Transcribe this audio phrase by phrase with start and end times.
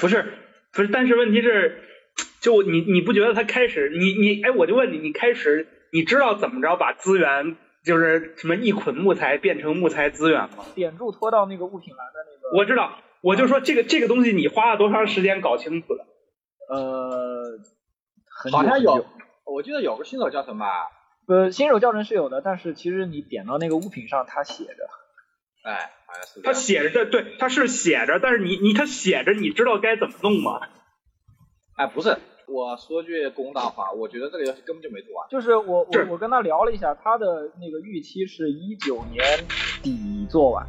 [0.00, 0.32] 不是
[0.72, 1.82] 不是，但是问题是，
[2.40, 10.64] 就你你不觉得他开始你你哎，我就问你，你开始你知道怎么着把资源就是什么一捆木材变成木材资源吗？
[10.74, 12.56] 点住拖到那个物品栏的那个。
[12.58, 16.06] 我知道，我就说这个这个东西你花了多长时间搞清楚的？
[16.70, 17.58] 呃，
[18.30, 19.06] 很好像有
[19.44, 20.66] 我记得有个新手教程吧，
[21.26, 24.88] 呃，新手教程是有的，但是其实你点到那个物品上，它写着，
[25.68, 26.52] 哎，好像是他。
[26.54, 30.60] 写着对，他是写着，但是你你他写着，你知道该怎么弄吗？
[31.76, 32.16] 哎，不是，
[32.46, 35.28] 我说句公道话，我觉得这个游戏根本就没做完。
[35.28, 39.22] 就是我我我跟他聊了一下，他的那个预期是一九年
[39.82, 40.66] 底做完。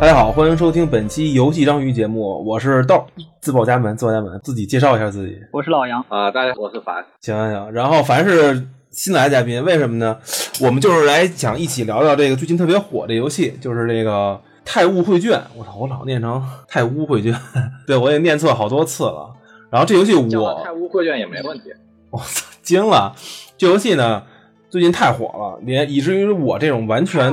[0.00, 3.04] 大家好，欢迎收听本期游戏章鱼节目，我是豆儿，
[3.42, 5.38] 自报家门，自报家门，自己介绍一下自己。
[5.52, 7.04] 我是老杨，啊、大家好，我是凡。
[7.20, 10.16] 行行行，然后凡是新来的嘉宾，为什么呢？
[10.62, 14.32] 我们就是来想一起聊聊这个最近特别火的游戏，就是这个
[14.64, 15.38] 《太晤绘卷》。
[15.54, 17.38] 我操，我老念成太晤绘卷，
[17.86, 19.30] 对我也念错好多次了。
[19.70, 21.64] 然后这游戏我太晤绘卷也没问题。
[22.08, 23.14] 我操，惊了！
[23.58, 24.22] 这游戏呢，
[24.70, 27.28] 最近太火了，连以至于我这种完全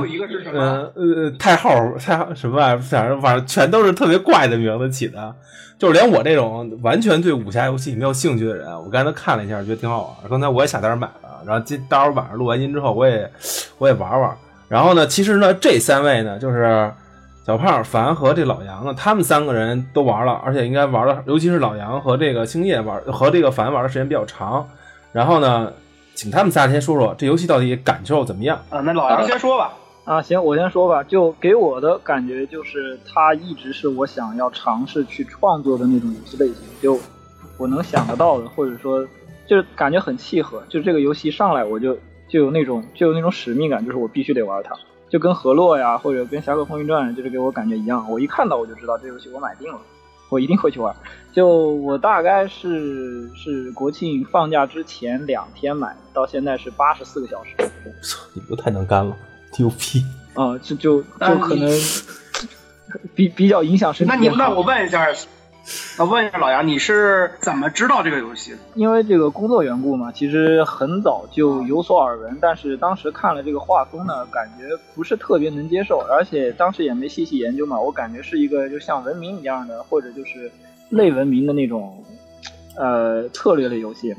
[0.52, 5.32] 呃呃太号太号什么玩意儿，反正反正全都是特别怪的名字起的，
[5.78, 10.28] 就是连我这种完全对武侠游戏没有兴趣的人，我刚才都看了一下，觉得挺好玩。
[10.28, 13.30] 刚才我也下单买了，然后今待会儿晚上录完音之后，我也
[13.78, 14.36] 我也玩玩。
[14.66, 16.92] 然后呢，其实呢，这三位呢，就是
[17.46, 24.68] 小胖、凡和这老杨呢，他们三个人都玩了，而且应该玩了，尤其是老杨和这个星夜玩和这个凡玩的时间比较长。
[25.12, 25.72] 然后呢，
[26.18, 28.60] 请他们仨先说说这游戏到底感受怎么样？
[28.70, 29.72] 啊，那老杨先说吧。
[30.02, 36.98] 啊，行，我先说吧，就给我的感觉就是，它一直是我想要尝试去创作的那种游戏类型，就
[37.56, 39.06] 我能想得到的，或者说
[39.46, 41.96] 就是感觉很契合，就这个游戏上来我就
[42.28, 44.74] 就有那种就有那种使命感，就是我必须得玩它，
[45.08, 49.78] 就跟河洛呀或者跟侠客风云传，就是给我感觉一样，我一看到我就知道这游戏我买定了，
[50.28, 50.94] 我一定会去玩。
[51.32, 57.50] 就我大概是是国庆放假之前两天买，到现在是八十四个小时。
[58.34, 59.16] 你们都太能干了，
[59.56, 60.04] 牛逼！
[60.34, 61.70] 啊，就就就可能
[63.14, 64.12] 比比较影响身体。
[64.12, 65.06] 那你那我问一下，
[65.98, 68.56] 那问一下老杨，你是怎么知道这个游戏？
[68.74, 74.64] 因为这个工作缘故嘛，其实很早就有所耳闻，但是当时看了这个画风呢，感觉
[74.94, 80.50] 不是特别能接受，而且当时也没细细研究嘛，我感觉是一个就像文明一样的，或者就是
[80.88, 82.02] 类文明的那种
[82.76, 84.14] 呃策略类游戏。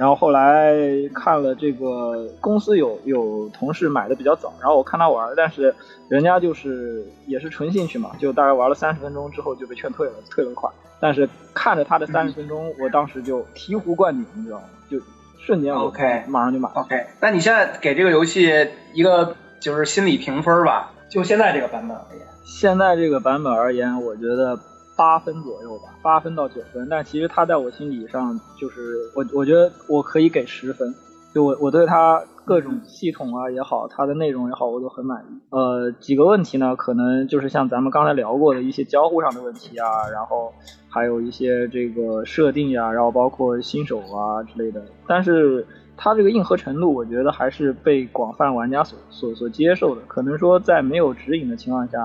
[0.00, 0.74] 然后后来
[1.14, 5.74] 看了这个公司有有同事买的比较早，然后我看他玩，但是
[6.08, 10.72] 人家就是也是纯兴趣嘛，就大概玩了三十分钟之后就被劝退了，退了款。
[11.00, 14.64] 但是看着他的三十分钟，我当时就醍醐灌顶，你知道吗？
[14.90, 14.98] 就
[15.38, 16.76] 瞬间我 OK 马上就买了。
[16.76, 20.92] OK，那你现在给这个游戏一个就是心理评分吧？
[21.10, 24.58] 就现在这个版本而言，现在这个版本而言，我觉得
[25.00, 26.86] 八分左右吧，八分到九分。
[26.90, 30.94] 但其实他在我心理上，就是我我觉得我可以给十分。
[31.32, 35.40] 就我我对它各种系统啊也好，它的内容也好，我都很满意。
[35.48, 40.52] 呃，几个问题呢，可能就是像咱们刚才聊过的一些交互上的问题啊，然后
[40.90, 44.82] 还有一些这个设定呀、然后包括新手啊之类的。
[45.06, 45.64] 但是
[45.96, 50.02] 它这个硬核程度，我觉得还是被广泛玩家所所所接受的。
[50.08, 52.04] 可能说在没有指引的情况下，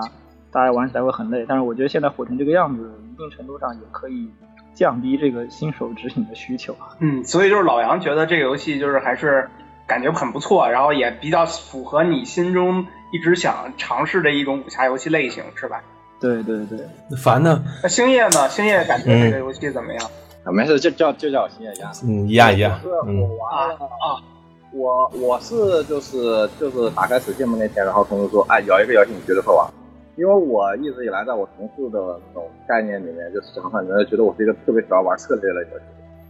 [0.56, 1.46] 大家玩起来会很累。
[1.48, 4.30] 但是我觉得现在火成这个样子，一定程度上也可以
[4.74, 6.74] 降低这个新手指引的需求。
[7.00, 9.50] 嗯，所以就是老杨觉得这个游戏就是还是
[9.86, 15.84] 感觉很不错，然后也比较符合你心中一直想尝试的一种武侠游戏类型，是吧？
[16.22, 16.80] 对对对，
[17.18, 17.62] 烦呢？
[17.84, 18.48] 那星夜呢？
[18.48, 20.10] 星夜感觉这个游戏怎么样？
[20.46, 21.92] 啊，没事，就叫就叫我星夜一样。
[22.06, 24.24] 嗯，一样一样我我玩啊
[24.72, 29.68] 我我是就是就是打开 Steam 那天，然后同事说，哎，有一个游戏你绝对会玩。
[30.16, 35.86] 因为我一直以来在我同事的那种概念里面，就是常常人觉得我是一个特别喜欢玩策略类游戏。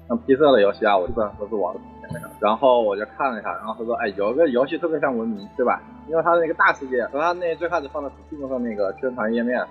[0.07, 1.79] 像 P 色的游戏啊，我基本上都是玩的
[2.11, 2.29] 那个。
[2.39, 5.81] 然后我就看了一下，然后他说，哎，有一个游戏特别像文明，对吧？
[6.07, 9.65] 因为它那个大世界和它那最开始放在 Steam 上那个宣传页面，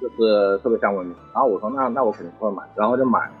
[0.00, 1.16] 就是特别像文明。
[1.34, 3.32] 然后我说，那那我肯定会买，然后就买了。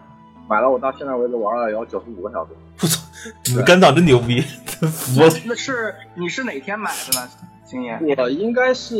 [0.48, 2.50] 买了，我到现在为止玩了有九十五个小时。
[2.82, 3.00] 我操，
[3.46, 4.40] 你们肝脏真牛逼！
[4.90, 5.28] 服了。
[5.46, 7.28] 那是你是哪天买的呢？
[7.66, 7.98] 星夜？
[8.16, 8.96] 我应该是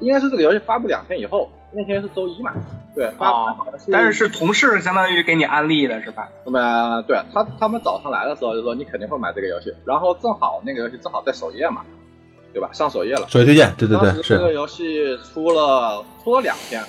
[0.00, 2.52] 应该是这个游戏发布两天以后，那天是周一嘛？
[2.94, 3.54] 对，发
[3.90, 6.28] 但是是同事相当于给你安利的是吧？
[6.44, 11.82] 那么对他他们早上来的时候就说你肯定会买这个游戏，然后正好那个游戏正好在首页嘛，
[12.52, 12.70] 对吧？
[12.72, 13.26] 上首页了。
[13.28, 14.52] 首页推荐，对对对，是这个。
[14.52, 16.82] 游戏出了出了两天，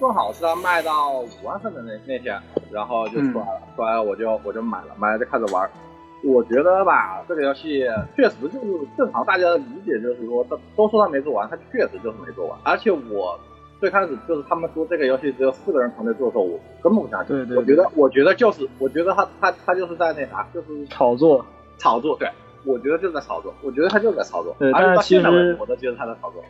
[0.00, 2.40] 正好是它卖到五万份的那那天，
[2.72, 5.68] 然后就出来了，出来了我就我就买了，买了就开始玩。
[6.26, 7.84] 我觉得吧，这个游戏
[8.16, 12.58] 确实就是正常大家的理解，就是说都都说他没做完，他确实就是没做完。
[12.64, 13.38] 而且我
[13.78, 17.36] 最开始就是他们说这个游戏只有四个人团队做的时候，我根本不相信。
[17.36, 21.44] 对对我觉得我觉得就是我觉得他他他就是在那啥，就是炒作。
[21.78, 22.16] 炒作。
[22.18, 22.28] 对，
[22.64, 24.56] 我觉得就是在炒作，我觉得他就是在炒作。
[24.58, 26.42] 对而且到但是其实我都觉得他在炒作。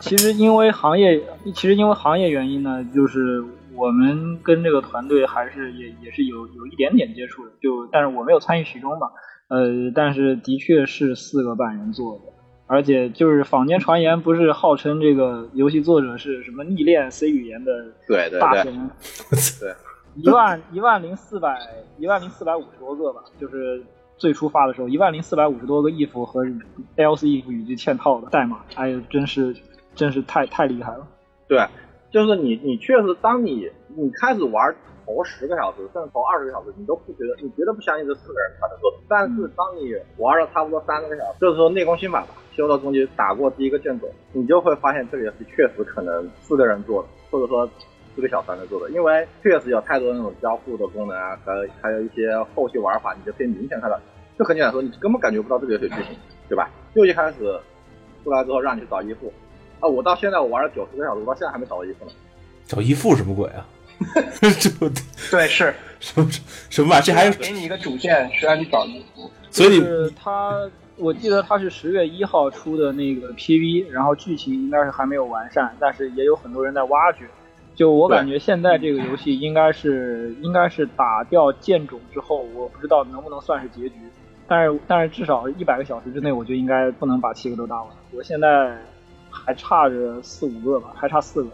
[0.00, 1.22] 其实因为行业，
[1.54, 3.42] 其实因为行业原因呢，就是
[3.78, 9.10] 我们跟这个团队还是也也是有有一点点接触的，就但是我没有参与其中吧。
[9.48, 12.32] 呃，但是的确是四个半人做的，
[12.66, 17.72] 而且就是坊间传言不是号称这个游戏作者是什么逆练 C 语言的
[18.06, 18.90] 对对对，大神，
[19.58, 19.74] 对，
[20.16, 21.58] 一万一万零四百
[21.96, 23.82] 一万零四百五十多个吧，就是
[24.18, 26.44] 最初发的时候一万零四百五十多个 if 和
[26.96, 29.56] else if 语句嵌套的代码，哎呦，真是
[29.94, 31.06] 真是太太厉害了。
[31.48, 31.64] 对，
[32.10, 34.74] 就是你，你确实，当你你开始玩
[35.04, 38.98] 头十个小时，甚至头二十个小时，你都不觉得，你绝对不相信这四个人他能做的。
[39.08, 47.68] 但是当你玩了差不多三十个小时，就是说内功心法吧，修到中级打过第一个卷轴，你就会发现这个游戏确实可能四个人做的，或者说
[48.14, 53.98] 四个小团队做的，因为确实有太多那种交互的功能啊，和还有一些后期玩法，你就可以明显看到。
[54.38, 56.16] 就很简单说，你根本感觉不到这个游戏剧情，
[56.48, 56.70] 对吧？
[56.94, 57.58] 就一开始
[58.22, 59.32] 出来之后让你去找衣服，
[59.80, 62.12] 啊，我到现在我玩了九十个小时，我到现在还没找到衣服呢。
[62.66, 63.66] 找义父什么鬼啊？
[64.60, 64.70] 这
[65.30, 66.30] 对，是什么
[66.70, 67.04] 什么玩意儿？
[67.04, 69.30] 这还给你一个主线是让你找衣服。
[69.50, 70.54] 所以你是他，
[70.96, 77.24] 我记得他是十月一号出的那个 PV，然后剧情应该是还没有完善，但是也有很多人在挖掘。
[77.74, 83.94] 就我感觉现在这个游戏应该是应该是打掉剑种之后，我不知道能不能算是结局，
[84.46, 87.86] 但是但是至少一百个小时之内，我就应该不能把七个都打完。
[88.12, 88.76] 我现在
[89.44, 91.50] 还差着四五个吧，还差四个。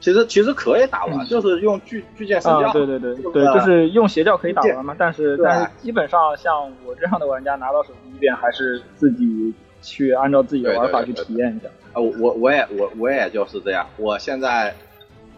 [0.00, 2.68] 其实其实可以打完，就是用巨巨剑神教。
[2.68, 11.68] 啊，对对对这个对，就是用邪教可以打完嘛，但是但是基本上像我这样的玩家拿到手机一遍，还是自己去按照自己的玩法去体验一下。
[11.92, 13.86] 啊，我我我也我我也就是这样。
[13.96, 14.74] 我现在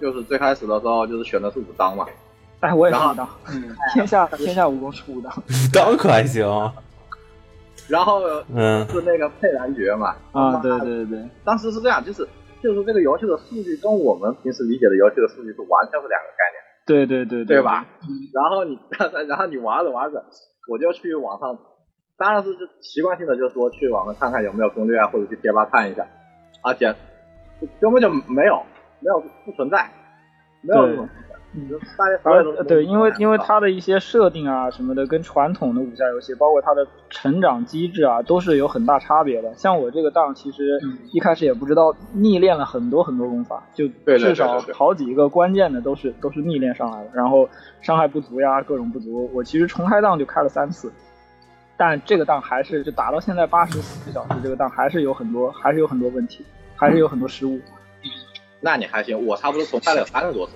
[0.00, 2.06] 就是最开始的时候就是选的是武当嘛，
[2.60, 5.42] 哎，我也是武当，嗯，天下天下武功是武当武
[5.74, 6.46] 当可还行，
[7.88, 8.20] 然后
[8.54, 10.16] 嗯，是那个佩兰爵嘛。
[10.32, 12.26] 啊，对对对，当时是这样，就是
[12.62, 17.84] 就是这个游戏的数据跟我们平时理解的游戏的数据是完全是两个概念，对对对对吧？？
[18.32, 18.78] 然后你
[19.28, 20.24] 然后你玩着玩着，
[20.70, 21.58] 我就去网上，
[22.16, 26.06] 当然是就习惯性的就说去网上看看有没有攻略啊，或者去贴吧看一下，
[26.62, 26.94] 而且
[27.80, 28.62] 根本就没有
[29.00, 29.90] 没有不存在，
[30.64, 31.08] 没有这种。
[31.70, 39.54] 就是大家所有对，因为因为它的一些设定啊什么的，跟传统的武侠游戏，包括它的成长机制啊，都是有很大差别的。
[39.54, 40.80] 像我这个档，其实
[41.12, 47.10] 一开始也不知道，逆练了很多很多功法，就至少好几个关键的都是都是逆练上来的。
[47.14, 47.48] 然后
[47.80, 50.92] 伤害不足呀，各种不足，我其实重开档就开了三次，
[51.76, 56.44] 但这个档还是就打到现在八十四个小时，这个档还是有很多还是有很多问题，
[56.74, 57.60] 还是有很多失误。
[58.64, 60.52] 那你还行，我差不多重开了有三十多次。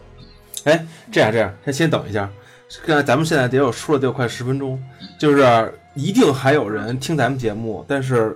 [0.64, 2.26] 哎，这样这样，先先等一下，
[2.86, 4.82] 看咱们现在得有说了得有快十分钟，
[5.18, 8.34] 就是一定还有人听咱们节目，但是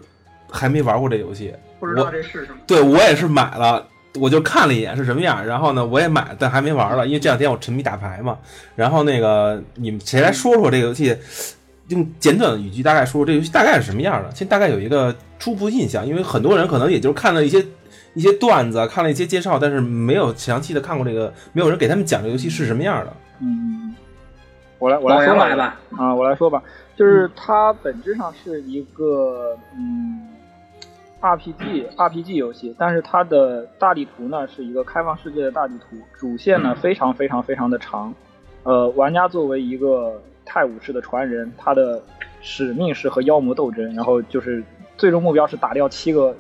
[0.50, 2.58] 还没玩过这游戏，不知道这是什么。
[2.66, 8.37] 对我也是买了，我就看了一眼是什么样，然后呢，我也买，但还没玩了，因为这两天我沉迷打牌嘛。
[8.76, 11.16] 然后那个你们谁来说说这个游戏？
[11.88, 14.35] 用简短的语句大概说说这个游戏大概是什么样的？
[14.35, 17.62] 先大概有一个初步印象，因为很多人可能也就是看了一些
[18.14, 23.12] 一些段子，看了一些介绍，但是没有详细的看过这个，没有人给他们讲这个游戏是什么样的。
[23.40, 23.95] 嗯，
[24.78, 26.62] 我来我来说吧啊，我来说吧，
[26.97, 30.28] 就是它本质上是一个嗯
[31.21, 38.12] RPG RPG 游戏，但是它的大地图呢是一个开放世界的大地图，主线呢非常非常非常的长，
[38.64, 42.02] 呃，玩家作为一个太武士的传人，他的
[42.40, 44.62] 使命是和妖魔斗争，然后就是
[44.99, 46.37] 最终目标是打掉七个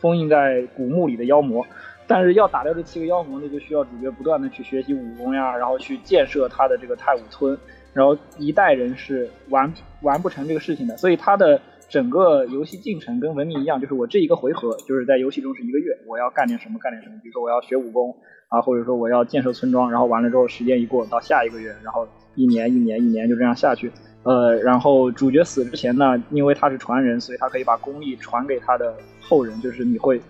[0.00, 1.66] 封印在古墓里的妖魔。
[2.10, 7.54] 但是要打掉这七个妖魔呢，就需要主角不断的去学习武功呀，然后去建设他的这个太武村，
[7.92, 18.16] 然后一代人是完完不成这个事情的，所以他的整个游戏进程跟文明一样，就是我这一个回合就是在游戏中是一个月，我要干点什么干点什么，比如说我要学武功
[18.48, 23.92] 啊，或者说我要建设村庄，然后完了之后时间一过到下一个月，然后一年一年一年就这样下去，
[24.28, 30.20] 呃，然后主角死之前呢，因为他是传人，所以他可以把功力传给他的后人，就是你会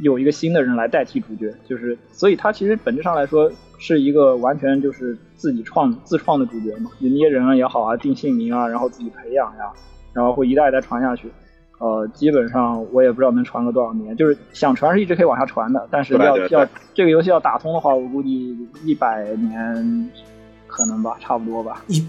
[0.00, 9.72] 有一个新的人来代替主角，就是所以他其实本质上来说是一个完全就是自己创自创的主角嘛，你捏人啊也好啊，定姓名啊，然后自己培养呀，
[10.12, 11.30] 然后会一代一代传下去。
[11.78, 20.10] 呃，基本上我也不知道能传个多少年，就是想传是一直可以往下传的，但是要要这个游戏要打通的话，我估计一百年
[20.66, 21.84] 可能吧，差不多吧。
[21.86, 22.00] 一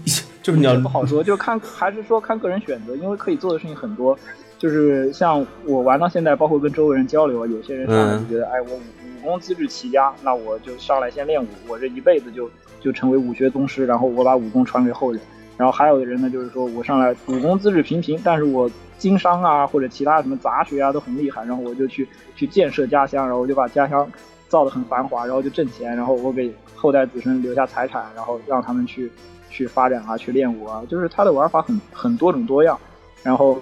[0.46, 4.16] 就是你要不好说，就看还是说看个人选择，因为可以做的事情很多。
[4.58, 12.48] 就是像我玩到现在，包括跟周围人交流，有些人上来就觉得，哎，我武武功资质齐家，那我就上来先练武，我这一辈子就
[12.80, 15.20] 就成为武学宗师，然后我把武功传给后人。
[15.56, 24.08] 然后还有的人呢，就是说我上来武功资质平平，但是我经商啊或者其他什么杂学啊都很厉害，然后我就去去建设家乡，然后我就把家乡
[24.48, 29.10] 造得很繁华，然后就挣钱，然后我给后代子孙留下财产，然后让他们去
[29.50, 32.78] 去发展啊，去练武啊，就是它的玩法很很多种多样。
[33.22, 33.60] 然后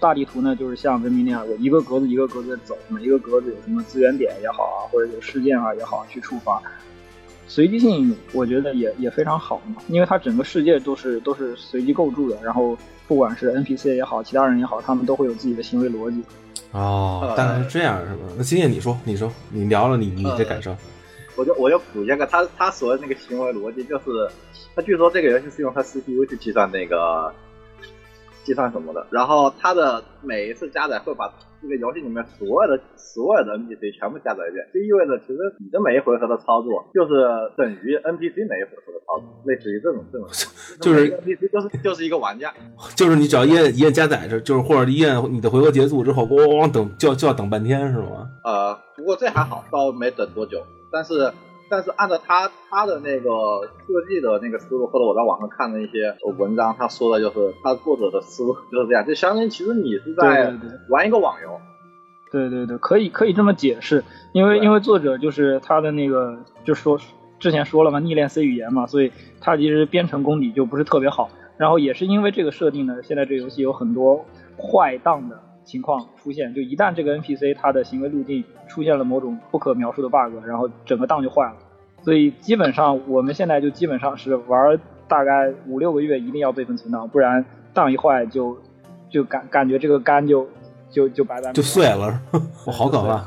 [0.00, 6.62] 大地图呢，就是像文明那样，我一个格子一个格子走，每一个格子有什么资源点也好啊，或者有事件啊也好去触发。
[7.46, 16.22] 随机性我觉得也也非常好嘛，因为它整个世界都是都是随机构筑的，然后不管是 NPC 也好，其他人也好，他们都会有自己的行为逻辑。
[16.72, 18.20] 哦，大概是这样是吧？
[18.36, 20.76] 那金叶你说，你说，你聊了你你的感受。
[21.38, 24.04] 我就我就补一个，他他所谓那个行为逻辑，就是
[24.74, 27.32] 他据说这个游戏是用他 CPU 去计算那个
[28.44, 37.12] 计算什么的，然后他的每一次加载会把这个游戏里面所有的所有的 NPC 全部加载一遍，就意味着其实你的每一回合的操作就是
[37.56, 40.26] 等于 NPC 每一回合的操作，类似于这种这种，
[40.82, 42.52] 就是 NPC 就是就是一个玩家，
[42.96, 48.28] 就是你只要一按一按加载着，就是或者一按你的回合结束之后，咣咣咣等就要就要等半天是吗？
[48.44, 51.32] 呃，不过这还好，倒没等多久，但是。
[51.70, 53.28] 但是按照他他的那个
[53.86, 60.50] 设计的那个思路，或者我在网上看的一些文章，他说的就是他作者的思路就是这样，就相当于其实你是在
[60.88, 61.60] 玩一个网游。
[62.32, 64.02] 对对对，可以可以这么解释，
[64.32, 66.98] 因为因为作者就是他的那个，就说
[67.38, 71.28] 之前说了嘛，逆练 C 语言嘛，所以他其实编程功底就不是特别好。
[71.58, 74.24] 然后也是因为这个设定呢，现在这个游戏有很多
[74.56, 81.56] 坏档的情况出现，就一旦这个 NPC 它的行为路径出现了某种不可描述的 bug，然后整个档就坏了。
[82.00, 87.44] 所以基本上我们现在就基本上是玩大概五六个月，一定要备份存档，不然
[87.74, 88.58] 档一坏就
[89.10, 90.48] 就感感觉这个肝就
[90.90, 92.18] 就就白白就碎了，
[92.64, 93.26] 我好可怕。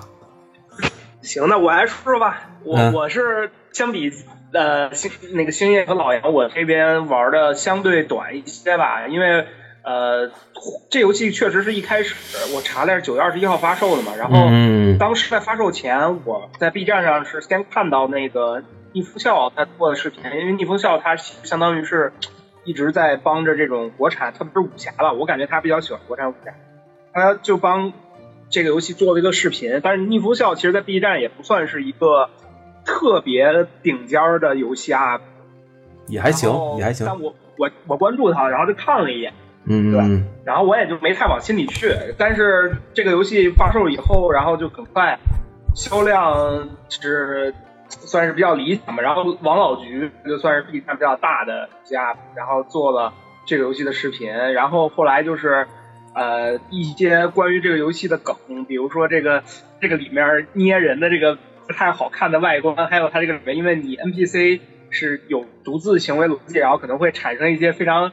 [1.22, 4.10] 行，那我来说说吧，我、嗯、我是相比
[4.52, 9.46] 呃星那个星夜和老杨，我这边玩的相对短一些吧，因为。
[9.84, 10.30] 呃，
[10.92, 12.16] 这游戏确实是一开始
[12.56, 14.36] 我查了是九月二十一号发售的嘛，然后
[15.00, 22.14] 当时在发售前，我在 B 站上是先看到那个逆风笑他做的视频，因为逆风笑他相当于是
[22.64, 26.54] 一直在帮着这种国产，特别是武侠吧，我感觉他比较喜欢国产武侠，
[27.12, 27.92] 他就帮
[28.52, 32.30] 这个游戏做了一个视频，但是逆风笑其实，在 B 站也不算是一个
[32.86, 35.22] 特别顶尖的游戏啊，
[36.06, 39.34] 也还行，也还行，但我我我关注他，然后就看了一眼。
[39.66, 41.96] 嗯，对，然后我也就没太往心里去。
[42.18, 45.20] 但是这个游戏发售以后，然后就很快
[45.76, 47.54] 销量是
[47.90, 49.04] 算是比较理想吧。
[49.04, 53.14] 然后王老菊就算是 B 站比较大的家，然后做了
[53.46, 54.32] 这个游戏的视频。
[54.32, 55.68] 然后后来就是
[56.16, 59.44] 呃一些关于这个游戏的梗，比如说这个
[59.80, 61.38] 这个里面捏人的这个
[61.68, 68.12] 不太好看的外观，还有它这个里面，因为你 NPC 是有独自行为逻辑，然后可能会产生一些非常。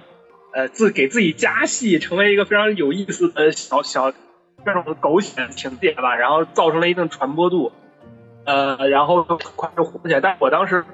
[0.59, 7.71] 呃，自给自己加戏，成为一个非常有意思的小小这种狗血情节吧，然后造成了一定传播度，
[8.45, 10.21] 呃，然后很快就火起来。
[10.21, 10.85] 但我当时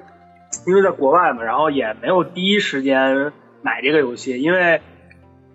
[0.67, 4.81] 因为在国外嘛，然后也没有第一时间买这个游戏，因为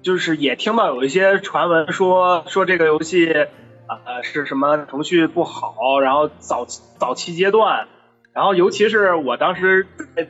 [0.02, 6.64] 就是也听到有一些传闻说说这个游戏呃是什么程序不好，然后早
[6.99, 7.87] 早期阶段，
[8.33, 9.87] 然后尤其是我当时
[10.17, 10.26] 在。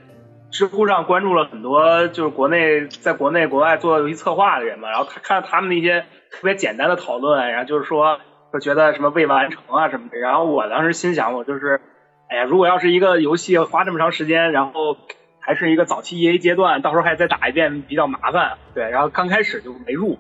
[0.51, 8.19] 知乎上关注了很多，就是国内在国内国外做游戏策划的人嘛，然后看看他们那些特别简单的讨论，然后就是说，
[8.53, 10.19] 就觉得什么未完成啊什么的。
[10.19, 11.81] 然后我当时心想，我就是，
[12.29, 14.97] 哎呀，如果要是一个游戏花这么长时间，然后
[15.39, 18.59] 还是一个早期 EA 阶段，到时候还再打一遍比较麻烦。
[18.75, 20.19] 对，然后刚开始就没入，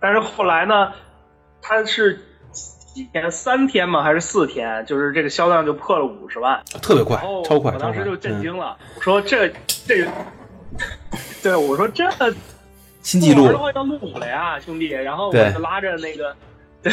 [0.00, 0.92] 但是后来呢，
[1.62, 2.20] 他是。
[2.96, 4.02] 几天，三天吗？
[4.02, 4.86] 还是四天？
[4.86, 7.70] 就是这个销量就破了五十万，特别快，超快。
[7.70, 10.08] 我当时就震惊了，我说这这，
[11.42, 12.08] 对我说这
[13.02, 14.88] 新纪录的话要录五了呀，兄弟。
[14.88, 16.34] 然后我就拉着那个，
[16.82, 16.90] 对，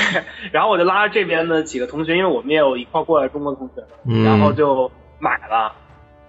[0.52, 3.82] 然后我就拉着这边的几个同学，因为我们也有一块过来中国同学，
[4.26, 5.72] 然后就买了。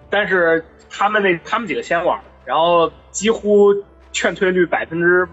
[0.09, 3.73] 但是他们那他们几个先玩，然后几乎
[4.13, 5.27] 劝退率百分之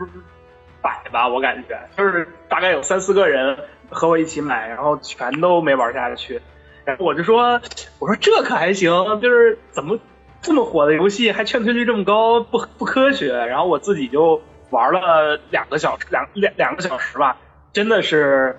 [0.81, 3.57] 百吧，我感觉就是大概有三四个人。
[3.93, 6.41] 和我一起买，然后全都没玩下去，
[6.85, 7.61] 然后我就说，
[7.99, 9.99] 我说这可还行，就是怎么
[10.41, 13.33] 这么火的游戏还劝退率这么高，不不科学。
[13.33, 17.37] 然后我自己就玩了两个小时，两两两个小时吧，
[17.73, 18.59] 真的是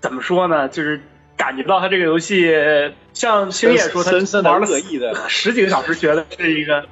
[0.00, 0.68] 怎么说呢？
[0.68, 1.00] 就是
[1.36, 2.52] 感觉到他这个游戏，
[3.12, 6.84] 像星野说他玩了意的十几个小时，觉得是一个。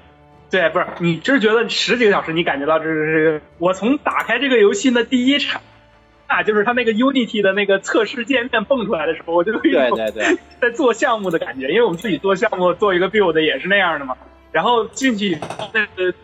[0.48, 3.44] 对，不是你，就是觉得十几个小时，你感觉到这是这个。
[3.58, 5.60] 我从打开这个游戏的第一场，
[6.26, 14.16] 啊，就是他那个 Unity 的那个测试界面蹦出来的时候，我就有一种对对对， 在做项目的感觉，因为我们自己做项目做一个 build 也是那样的嘛。
[14.52, 15.38] 然后进去
[15.72, 16.14] 那个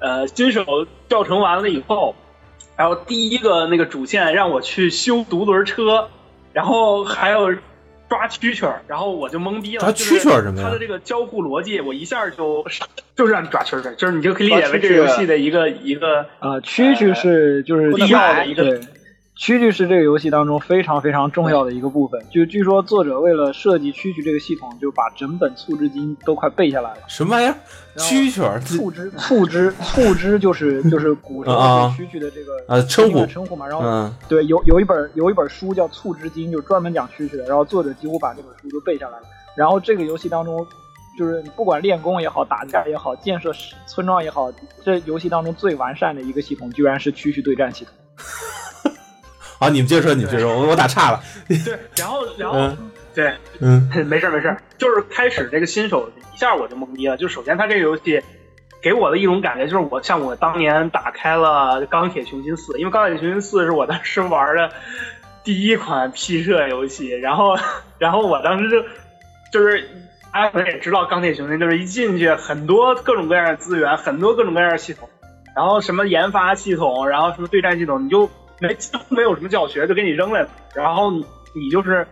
[0.00, 2.14] 呃新手教程完了以后，
[2.76, 6.08] 然后第一个那个主线让我去修独轮车，
[6.52, 7.52] 然后还有
[8.08, 9.80] 抓蛐蛐儿，然后我就懵逼了。
[9.80, 12.64] 抓蛐蛐儿什么呀它的这个交互逻辑，我一下就
[13.14, 18.80] 就是让你抓蛐蛐儿，就是你就可以理解为这个游戏的一个一个啊，蛐蛐是就是必要的一个对，
[19.38, 22.24] 蛐蛐是这个游戏当中非常非常重要的一个部分。
[22.30, 27.00] 就据说作者为了设计蛐蛐这个系统，就把整本促织经都快背下来了。
[27.06, 27.54] 什么玩意儿？
[27.98, 33.66] 蛐蛐儿这促织促织促织就是就是古时候啊对蛐蛐的这个啊称呼称呼嘛。
[33.66, 37.44] 然后嗯对有有一本有一本书叫《促织经》，就专门讲蛐蛐的。
[37.44, 39.24] 然后作者几乎把这本书都背下来了。
[39.54, 40.66] 然后这个游戏当中，
[41.18, 43.52] 就是不管练功也好，打架也好，建设
[43.86, 44.50] 村庄也好，
[44.82, 47.92] 这游戏当中最完善的一个系统，居然是蛐蛐对战系统。
[49.58, 51.20] 好，你们接着说，你们接着说，我我打岔了。
[51.48, 53.32] 对，然后然后、嗯对。
[53.60, 57.16] 嗯没事儿没事儿，就是开始这个新手一下我就懵逼了。
[57.16, 58.22] 就首先他这个游戏
[58.82, 64.70] 给我的一种感觉就是我像我当年打开了《钢铁雄心四》，因为《钢铁雄心四》是我当时玩的
[65.42, 67.56] 第一款 P 社游戏，然后
[67.98, 68.82] 然后我当时就
[69.50, 69.88] 就是
[70.30, 75.08] 大家可能也知道《钢铁雄心》，就是一进去很多各种各样的资源，很多各种各样的系统，
[75.56, 82.06] 然后什么研发系统，然后什么对战系统，你就没几乎 没有什么教学，就给你扔来了，然后你你就是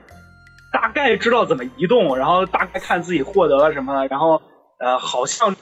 [0.72, 4.42] 大概知道怎么移动，然后大概看自己获得了什么，然后
[4.78, 5.54] 呃好像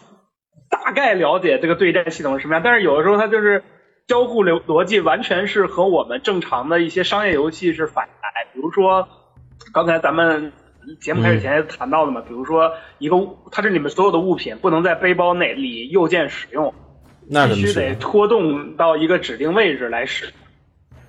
[0.70, 3.62] 大概了解这个对战系统是什么样，但是有的时候它就是
[4.06, 9.08] 交互流逻辑完全是和我们正常的一些商业游戏是反来，比如说
[9.72, 10.52] 刚才咱们。
[11.00, 16.74] 节目开始前也谈到的嘛，比如说一个物它这里面所有的物品不能在背包内里右键使用，
[17.30, 17.94] 那必须得？
[17.94, 20.34] 拖动到一个指定位置来使。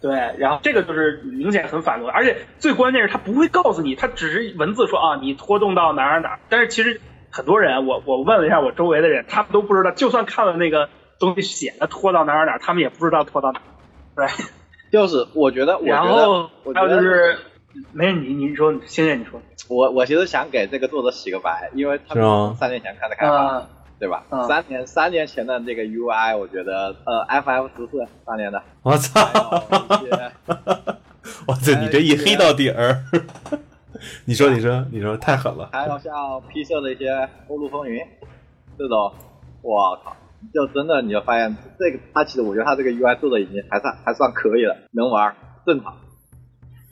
[0.04, 6.40] 对，然后这个就是明显很反逻，而且最关键是他不会告诉你，他只是文字说啊，你拖动到哪儿哪儿。
[6.50, 7.00] 但是其实
[7.32, 10.90] 很多人，我我问了一下我周围的人，他们都不知道，就算看了那个
[11.20, 13.64] 东西写的拖到哪儿哪儿，他们也不知道拖到哪儿。
[14.18, 14.28] 对，
[14.92, 17.38] 就是我觉得，我觉得后，还有我觉得就是，
[17.94, 22.14] 没事，你你说，星爷你说，我我其实想给这个作者洗个白，因为他
[22.60, 23.70] 三年前看的开发，啊、
[24.04, 24.26] 对吧？
[24.32, 29.22] 嗯三年三年前的这个 UI，我觉得呃，FF 十四当年的，我操！
[31.48, 31.72] 我操！
[31.80, 33.02] 你这一黑到底儿，
[34.26, 35.70] 你说，你说，你说，太狠了。
[35.72, 37.10] 还有像 P 社的一些
[37.48, 38.02] 《欧陆风云》
[38.78, 39.14] 这种，
[39.62, 40.18] 我靠，
[40.54, 45.34] 就真的你就发现这个，它其实我觉得它这个 UI 做的已经还算还算可以了，能玩，
[45.66, 45.96] 正常。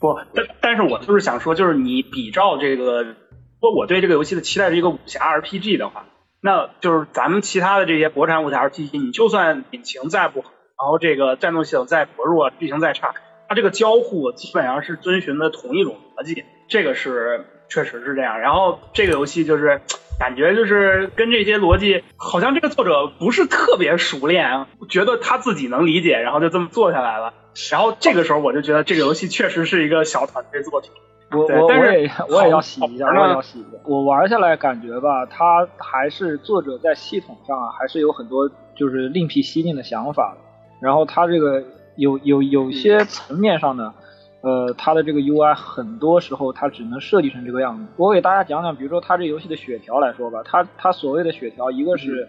[0.00, 3.14] 不，但但是我就是想说，就是你比照这个，如
[3.60, 6.06] 果我对这个游戏的期待是一个武侠 RPG 的话，
[6.44, 13.14] 那就是咱们其他的这些国产武侠 RPG，你就算引擎再不好，然后这个战斗系统再薄弱，剧情再差，
[13.48, 18.40] 它这个交互基本上是遵循的同一种逻辑，这个是确实是这样。
[18.40, 19.82] 然后这个游戏就是
[20.18, 27.34] 感觉就是跟这些逻辑，好像这个作者不是特别熟练，觉得他自己能理解，然后就这么做下来了。
[27.70, 30.90] 然后这个时候我就觉得这个游戏确实是一个小团队作品。
[31.34, 33.78] 我我我也我也要洗一下，我也要洗一下。
[33.84, 40.36] 我玩下来感觉吧，它还是作者在系统上啊，还是有很多就是另辟蹊径的想法。
[40.80, 41.62] 然后它这个
[41.96, 43.94] 有有有些层面上呢，
[44.40, 47.86] 呃，它的这个 UI 很多时候它只能设计成这个样子。
[47.96, 52.28] 我给大家讲讲，比如说它这游戏的血条来说吧，它它所谓的血条，一个是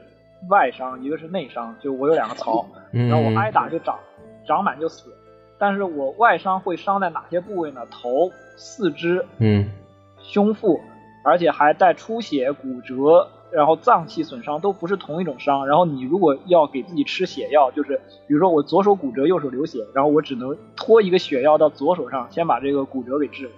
[0.49, 3.97] 外伤，一个是内伤，就我有两个槽，嗯然后我挨打就长，
[4.45, 5.11] 长满就死。
[5.57, 7.81] 但是我外伤会伤在哪些部位呢？
[7.89, 9.69] 头、四肢、嗯
[10.19, 10.79] 胸腹，
[11.23, 15.67] 而且还带出血、骨折，然后脏器损伤都不是同一种伤。
[15.67, 23.51] 然后你如果要给自己吃血药，就是比如说我左手骨折，右手流血，然后我只能拖一个血药到左手上，先把这个骨折给治了，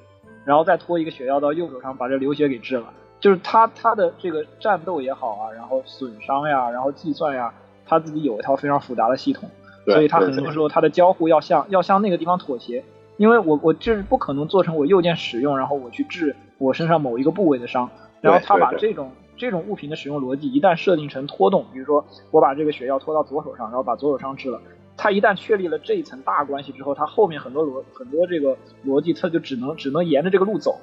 [0.44, 2.92] 然后再拖一个血药到右手上，把这流血给治了。
[3.20, 7.54] 就是他他的这个战斗也好啊，然后损伤呀，然后计算呀，
[7.86, 9.50] 他自己有一套非常复杂的系统。
[9.86, 12.84] 所以他很多时候他的交互要向要向那个地方妥协，
[13.18, 17.90] 因为我我就是不可能做成我右键使用，然后我去治我身上某一个部位的伤，
[18.22, 24.60] 然后他把这种这种物品的使用逻辑一旦设定成拖动，比如说我把这个血药拖到左手上，然后把左手伤治了，
[24.98, 30.78] 他一旦确立了这一层大关系之后，他后面很多逻很多这个逻辑他就只能只能沿着这个路走，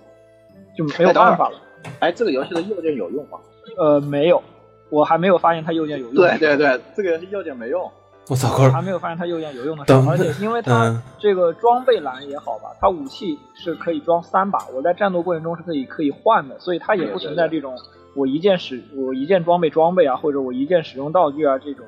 [0.76, 1.58] 就没有办法了。
[1.98, 3.38] 哎，这个游戏的右键有用吗？
[3.76, 4.42] 呃，没有，
[4.88, 6.14] 我还没有发现它右键有用。
[6.14, 7.90] 对对对，这个游戏右键没用。
[8.28, 11.02] 我操，还没有发现它右键有用的而且因为它嗯。
[11.18, 17.76] 这个装备栏也好吧，它武器是可以装三把，我在战斗过程中是可以可以换的，所以它也不存在这种
[18.14, 21.84] 我一键使我一键装备装备啊，或者我一键使用道具啊这种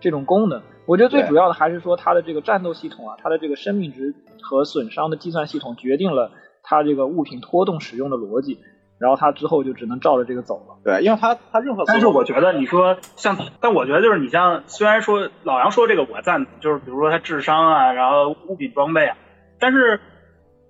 [0.00, 0.62] 这种功能。
[0.86, 6.30] 我觉得最主要的还是说它的这个战斗系统啊，它的这个生命值和损伤的计算系统决定了
[6.62, 8.58] 它这个物品拖动使用的逻辑，
[9.02, 10.76] 然后他之后就只能照着这个走了。
[10.84, 19.16] 对，因为他他任何但是我觉得你说像，但我觉得就是你像，虽然说老杨说这个我赞同，就是比如说他智商啊，然后物品装备啊，
[19.58, 20.00] 但是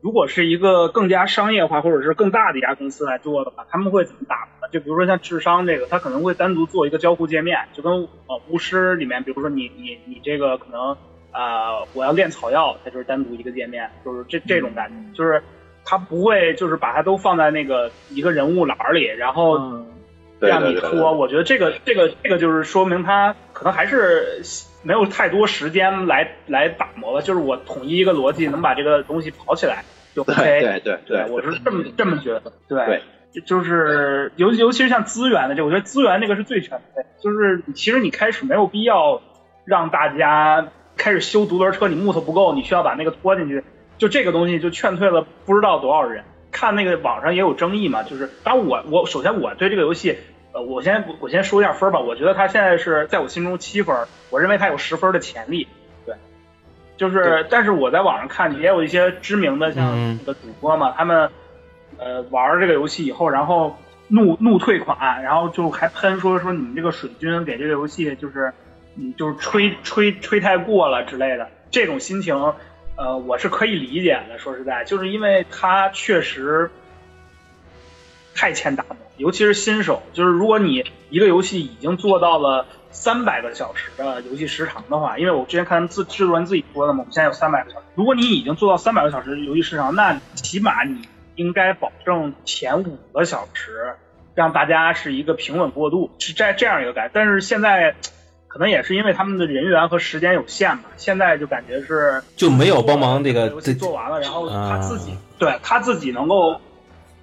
[0.01, 4.69] 如果是一个更加商业化或者是更大的一家公司来做的话，他们会怎么打呢？
[4.73, 10.97] 就比如说像智商这个，他可能会单独做一个交互界面，就跟呃巫师里面，比如说你你你这个可能
[11.31, 15.43] 啊、呃我要炼草药，它就是单独一个界面，就是这这种感觉，就是
[15.85, 19.59] 他不会就是把它都放在那个一个人物栏里，然后
[20.39, 24.43] 让你对对对拖，我觉得这个这个这个就是说明他可能还是
[24.83, 30.35] 没有太多时间来来打磨吧，就是我统一一个逻辑，能把这个东西跑起来就 OK。
[30.35, 32.53] 对对对对，我是这么这么觉得。
[32.69, 33.03] 对，
[33.47, 39.23] 就是尤尤其是像资源的这，我觉得资源那个是最全的，就是其实你开始没有必要
[39.65, 43.63] 让大家开始修独轮车，你木头不够，你需要把那个拖进去，
[44.03, 46.25] 就这个东西就劝退了不知道多少人。
[46.51, 50.19] 看那个网上也有争议嘛，就是当然我我首先我对这个游戏，
[50.53, 53.97] 呃，我先我先说一下分吧，我觉得它现在是在我心中七分，
[54.29, 55.69] 我认为它有十分的潜力。
[56.05, 56.17] 对，
[56.97, 61.31] 就是但是我在网上看也有一些知名的像嗯这个主播嘛，他们
[61.97, 68.53] 呃玩这个游戏以后，然后怒怒退款，然后就还喷说说你们这个水军给这个游戏就是
[68.97, 72.53] 嗯就是吹吹吹太过了之类的，这种心情
[72.97, 74.39] 呃我是可以理解的。
[74.39, 76.71] 说实在，就是因为它确实
[78.35, 82.67] 太欠打磨，尤其是新手，就是如果你一个游戏已经做到了。
[82.95, 87.87] 三百个小时的游戏时长的话，因为我之前看自制作人自己说的嘛，我们现在有三百个小时。
[87.95, 93.95] 如果你已经做到三百个小时游戏时长，那起码你应该保证前五个小时
[94.35, 97.11] 让大家是一个平稳过渡，是这这样一个感觉。
[97.15, 97.95] 但是现在
[98.53, 106.61] 可能也是因为他们的人员和时间有限吧，现在就感觉是就没有帮忙这个游戏做完了，然后他自己、啊对他自己能够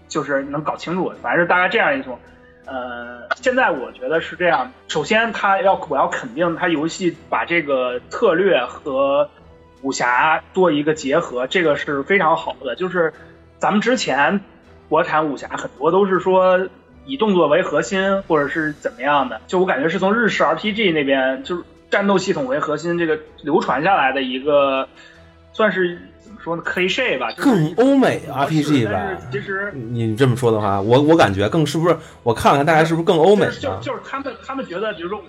[0.09, 2.19] 就是能搞清楚，反正是大概这样一种。
[2.65, 4.71] 呃，现在我觉得是这样。
[4.89, 9.29] 首先，他要我要肯定他游戏把这个策略和
[9.81, 12.75] 武侠做一个结合，这个是非常好的。
[12.75, 13.13] 就是
[13.57, 14.41] 咱们之前
[14.89, 16.67] 国产武侠很多都是说
[17.09, 19.41] 以动作为核心，或者是怎么样的。
[19.47, 24.87] 就我感觉是从日式 RPG 那边，就是战斗系统为核心，这个流传下来的一个，
[25.51, 31.97] 算是怎么说呢，cliche 吧，就是更欧美 RPG 吧其实你这么说的话，我我感觉更是不是？
[32.23, 33.75] 我看了看大家是不是更欧美就是就？
[33.81, 35.19] 就是他们他们觉得，比如说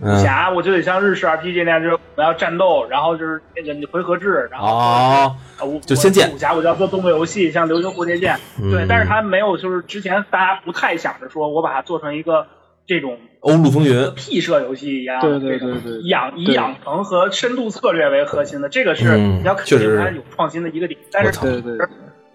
[0.00, 12.46] 武嗯，侠，我就得像日式 RPG 那样，就是我要战斗，然后就是那个你回合制，然后哦，啊我就仙剑我武侠我就要做动作游戏，像流星蝴蝶剑，对嗯，但是他没有就是之前大家不太想着说我把它做成一个
[12.86, 21.42] 这种欧陆风云，屁射游戏一样，对对对对养以养成和深度策略为核心的，这个是嗯你要肯确实定它有创新的一个点，但是我操。
[21.42, 21.86] 对对对，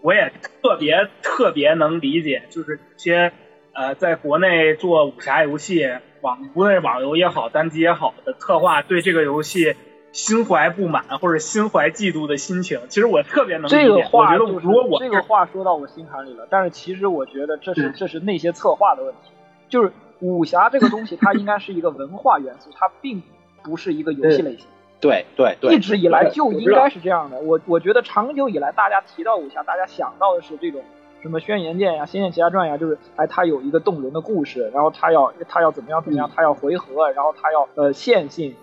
[0.02, 3.34] 我也特别特别能理解，就是一些
[3.74, 5.90] 呃，在国内做武侠游戏，
[6.22, 9.76] 网无论是网游也好，单机也好的策划对这个游戏
[10.12, 13.84] 心怀不满或者心怀嫉妒的心情，其实我特别能理解。
[13.84, 19.32] 这个话我觉得就是如果我这个话说到我心坎里了，但是其实我觉得这是嗯这是那些策划的问题，
[19.70, 23.22] 就是武侠这个东西它应该是一个文化元素，它并
[23.64, 24.66] 不是一个游戏类型。
[25.02, 27.40] 对对对，一直以来就应该是这样的。
[27.40, 30.82] 我我觉得长久以来，大家提到武侠，大家想到的是这种
[31.22, 38.56] 什么《轩辕剑》呀、《仙剑奇侠传》呀，就是哎，它有一个动人的故事，然后它要它要怎么样怎么样，它要回合，然后它要呃线性，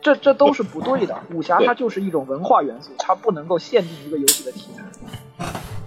[0.00, 1.18] 这这都是不对的。
[1.34, 4.84] 武侠它就是一种文化元素，它不能够限定一个游戏的题材。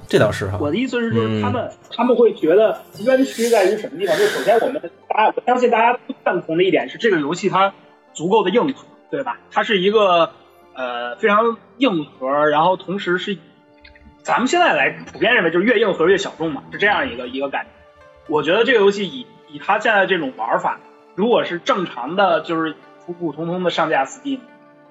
[0.07, 0.57] 这倒是哈。
[0.59, 4.17] 我的意思是，就是嗯他们、他们会觉得冤屈在于什么地方？
[4.17, 7.73] 就首先我们大家我相信大家都赞同的一点是，这个游戏它
[8.13, 9.39] 足够的硬核，对吧？
[9.51, 10.31] 它是一个
[10.73, 13.37] 呃非常硬核，然后同时是
[14.23, 17.69] 咱们现在来普遍认为就是越硬核越小众嘛，是这样一个一个感觉。
[18.27, 20.79] 我觉得这个游戏以以它现在这种玩法，
[21.15, 24.39] 如果是正常的，就是普普通通的上架 Steam，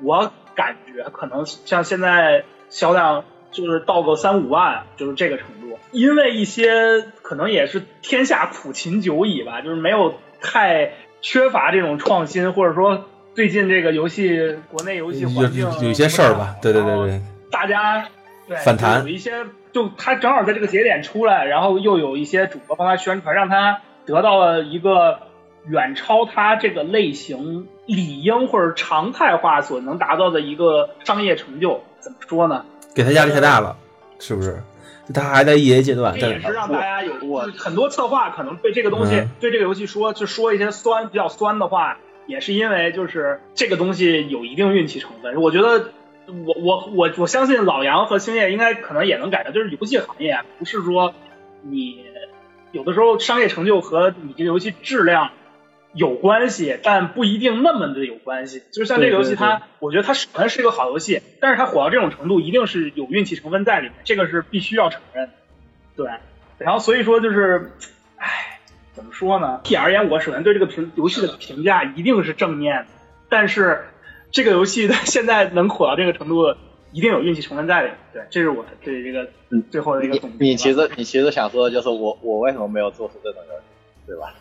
[0.02, 5.78] 我感觉可能像现在销量就是到个三五万，就是这个程度。
[5.92, 18.08] 因为一些可能也是天下苦秦久矣吧，就是没有太缺乏这种创新，或者说最近这个游戏国内游戏有环境有有一些事儿吧，对对对对，大家对
[18.64, 25.20] 反弹有一些就他正好在这个节点出来，然后又有一些主播帮他宣传，让他得到了一个
[25.66, 31.82] 远超他这个类型理应或者常态化所能达到的一个商业成就。
[32.00, 32.64] 怎么说呢？
[32.94, 33.76] 给他压力太大了，
[34.18, 34.62] 是不是？
[35.14, 45.40] 他还在 EA 阶段，这也是让大家有我很多策划可能对这个东西、嗯对这个游戏说就说一些酸比较酸的话，也是因为就是这个东西有一定运气成分。
[45.40, 45.92] 我觉得
[46.46, 51.14] 我我我我相信老杨和星夜应该可能也能感觉，就是游戏行业啊不是说
[51.62, 52.04] 你
[52.72, 55.30] 有的时候商业成就和你这个游戏质量
[55.94, 58.62] 有关系，但不一定那么的有关系。
[58.70, 65.32] 就是像这个游戏它，我觉得它首先是一个好游戏，但是它火到这种程度，一定是有运气成分在里面，这个是必须要承认的。
[65.96, 66.10] 对，
[66.58, 67.72] 然后所以说就是，
[68.18, 68.60] 唉，
[68.92, 69.60] 怎么说呢？
[69.64, 72.86] 体而言，我首先对这个评游戏的评价一定是正面的，
[73.30, 73.86] 但是
[74.30, 76.54] 这个游戏的现在能火到这个程度，
[76.92, 77.96] 一定有运气成分在里面。
[78.12, 80.36] 对，这是我对这个嗯最后的一个总结吧。
[80.40, 83.64] 你其实你其实想说的就是我我为什么没有做出这种游戏，
[84.06, 84.34] 对吧？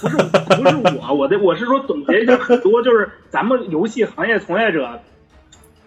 [0.00, 5.00] 不是不是我，我的我是说总结一下很多就是咱们游戏行业从业者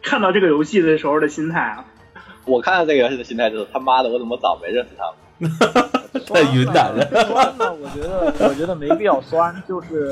[0.02, 1.86] 看到这个游戏的时候的心态啊。
[2.46, 5.06] 我看到这个游戏的心态就是他妈的，我怎么早没认识他
[5.40, 5.52] 们？
[6.26, 10.10] 在云南的，酸呢，我觉得我觉得没必要酸，就是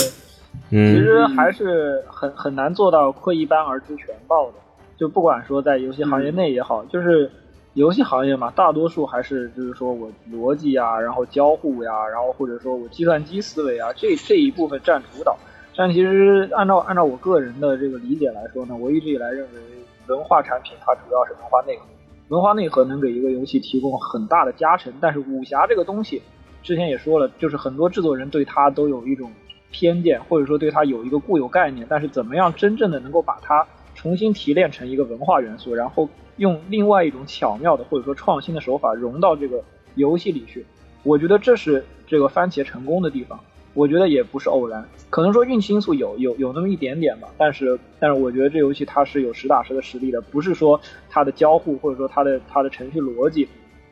[0.72, 4.54] 其嗯，实还是很很难做到窥一斑而知全豹的。
[4.98, 7.30] 就不管说在游戏行业内也好，就是
[7.74, 15.38] 游戏行业嘛，大多数还是就是说我逻辑啊，然后交互呀、然后或者说我计算机思维啊，这这一部分占主导。
[15.76, 19.60] 但其实按照按照我个人的这个理解来说呢，我一直以来认为
[20.08, 21.86] 文化产品它主要是文化内核。
[22.30, 26.22] 文化内核能给一个游戏提供很大的加成，但是武侠这个东西，
[26.64, 29.30] 之前也说了，就是很多制作人对它都有一种
[29.72, 36.08] 偏见，或者说对它有一个固有概念，但是怎么样真正的能够把它重新提炼成一个文化元素，然后
[36.38, 39.64] 用另外一种巧妙的或者说创新的手法融到这个
[39.96, 40.66] 游戏里去，
[41.04, 43.40] 我觉得这是这个番茄成功的地方。
[43.74, 50.78] 我觉得也不是偶然，可能说运气因素有有有那么一点点吧，但是但是我觉得这游戏它是有实打实的实力的，不是说
[51.10, 53.48] 它的交互或者说它的它的程序逻辑，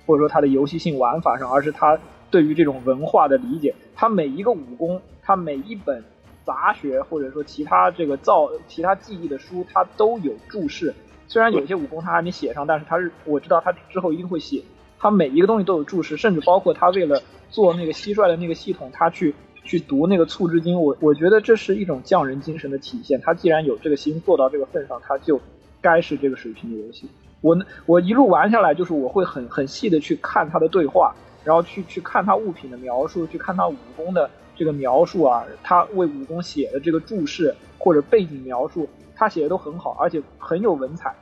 [0.06, 1.98] 或者说它的游戏性玩法上，而是它
[2.30, 6.04] 对于这种文化的理解，它每一个武功，他每一本
[6.44, 10.92] 杂学或者说其他这个造其他记忆的书，他都有注释。
[11.28, 14.64] 虽然有些武功他还没写上，但是他是我知道他之后一定会写。
[14.98, 20.82] 他每一个东西都有注释，甚至包括他为了做那个蟋蟀的那个系统，他去去读那个促织经。
[20.82, 23.22] 我我觉得这是一种匠人精神的体现。
[23.22, 25.40] 他既然有这个心做到这个份上，他就
[25.80, 27.08] 该是这个水平的游戏。
[27.42, 31.14] 我我一路玩下来，就是我会很很细的去看他的对话，
[31.44, 34.28] 然后去去看他物品的描述，去看他武功的
[34.60, 41.16] 这个描述啊，他为武功写的这个注释或者背景描述，他写的都很好，而且很有文采。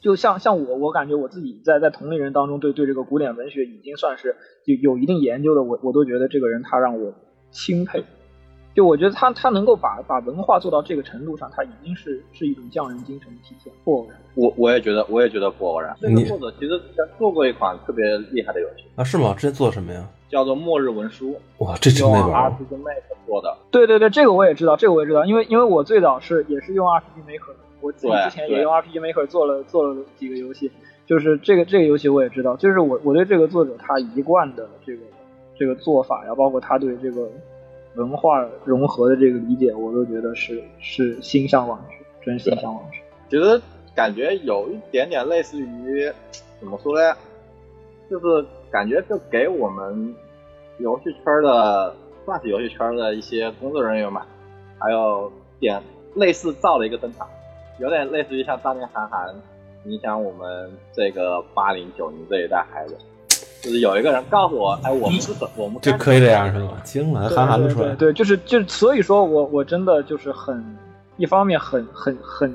[0.00, 7.14] 就像像我，我感觉我自己在在同龄人当中对对这个古典文学已经算是有有一定研究的，我我都觉得这个人他让我
[7.52, 8.04] 钦佩。
[8.74, 14.18] 就我觉得他他能够把把文化做到这个程度上，他已经是是一种匠人精神的体现，不偶然。
[14.34, 15.96] 我我也觉得，我也觉得不偶然。
[16.00, 19.32] 这个作者其实之前做过一款特别厉害的游戏，啊，是吗？
[19.34, 20.04] 之前做什么呀？
[20.28, 23.56] 叫做《末日文书》，哇，这真没用玩 RPG Maker 做的。
[23.70, 30.68] 对对对，这个我也知道，这个我也知道，因为因为我最早是也是用 RPG Maker，我自己之前也用 RPG Maker 做了做了几个游戏，
[31.06, 35.02] 就是这个这个游戏我也知道，就是我我对这个作者他一贯的这个
[35.56, 37.30] 这个做法呀，包括他对这个
[37.96, 42.98] 文化融合的这个理解，我都觉得是是心向往之，真心向往之。
[43.28, 43.60] 觉得
[43.94, 46.12] 感觉有一点点类似于
[46.58, 47.16] 怎么说呢？
[48.10, 50.14] 就是感觉就给我们
[50.78, 54.26] 游戏圈的，算是游戏圈的一些工作人员嘛，
[54.78, 55.82] 还有点
[56.14, 57.26] 类似造了一个灯塔，
[57.78, 59.34] 有点类似于像当年韩寒
[59.84, 62.96] 影响我们这个八零九零这一代孩子。
[63.64, 66.72] 就是有一个人告诉我，哎，我们是怎我们该就可以这样是吗？
[66.84, 67.96] 惊了，韩寒都出来了。
[67.96, 70.62] 对就是就是，所以说我我真的就是很，
[71.16, 72.54] 一方面很很很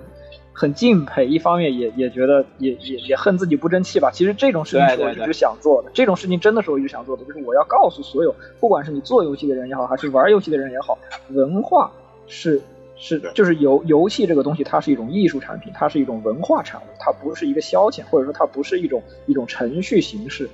[0.54, 4.12] 很敬佩，一方面也也觉得也也也恨自己不争气吧。
[4.14, 10.96] 其实这种事情我一直想做的，这种事情真的是我一直想做的，就是我要告诉所有，不管是你做游戏的人也好，还是玩游戏的人也好，
[11.30, 11.92] 文化
[12.28, 12.62] 是。
[13.02, 20.50] 是，对就是游游戏这个东西，它是一种艺术产品，它是一种文化产物，它不是一个消遣，或者说它不是一种一种程序形式。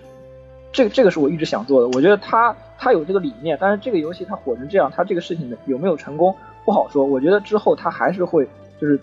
[0.75, 6.35] 这个这个是我一直想做的，我觉得他他有这个理念，但是这个游戏它火成这样，他这个事情有没有成功
[6.65, 7.05] 不好说。
[7.05, 8.45] 我觉得之后他还是会
[8.77, 8.99] 就是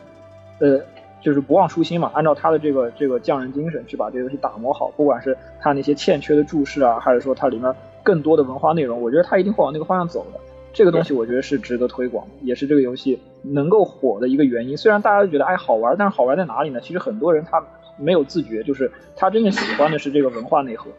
[0.59, 0.79] 呃
[1.23, 10.39] 就是不忘初心嘛，按照他的这个这个匠人精神去把这个游戏打磨好，不管是他那些欠缺的注释啊，还是说它里面更多的文化内容，我觉得他一定会往那个方向走的。
[10.75, 14.77] 这个东西我觉得是值得推广，也是这个游戏能够火的一个原因。
[14.77, 16.81] 虽然大家都觉得哎好玩，但是好玩在哪里呢？
[16.83, 17.65] 其实很多人他
[17.97, 20.91] 没有自觉，就是他真正喜欢的是这个文化内核。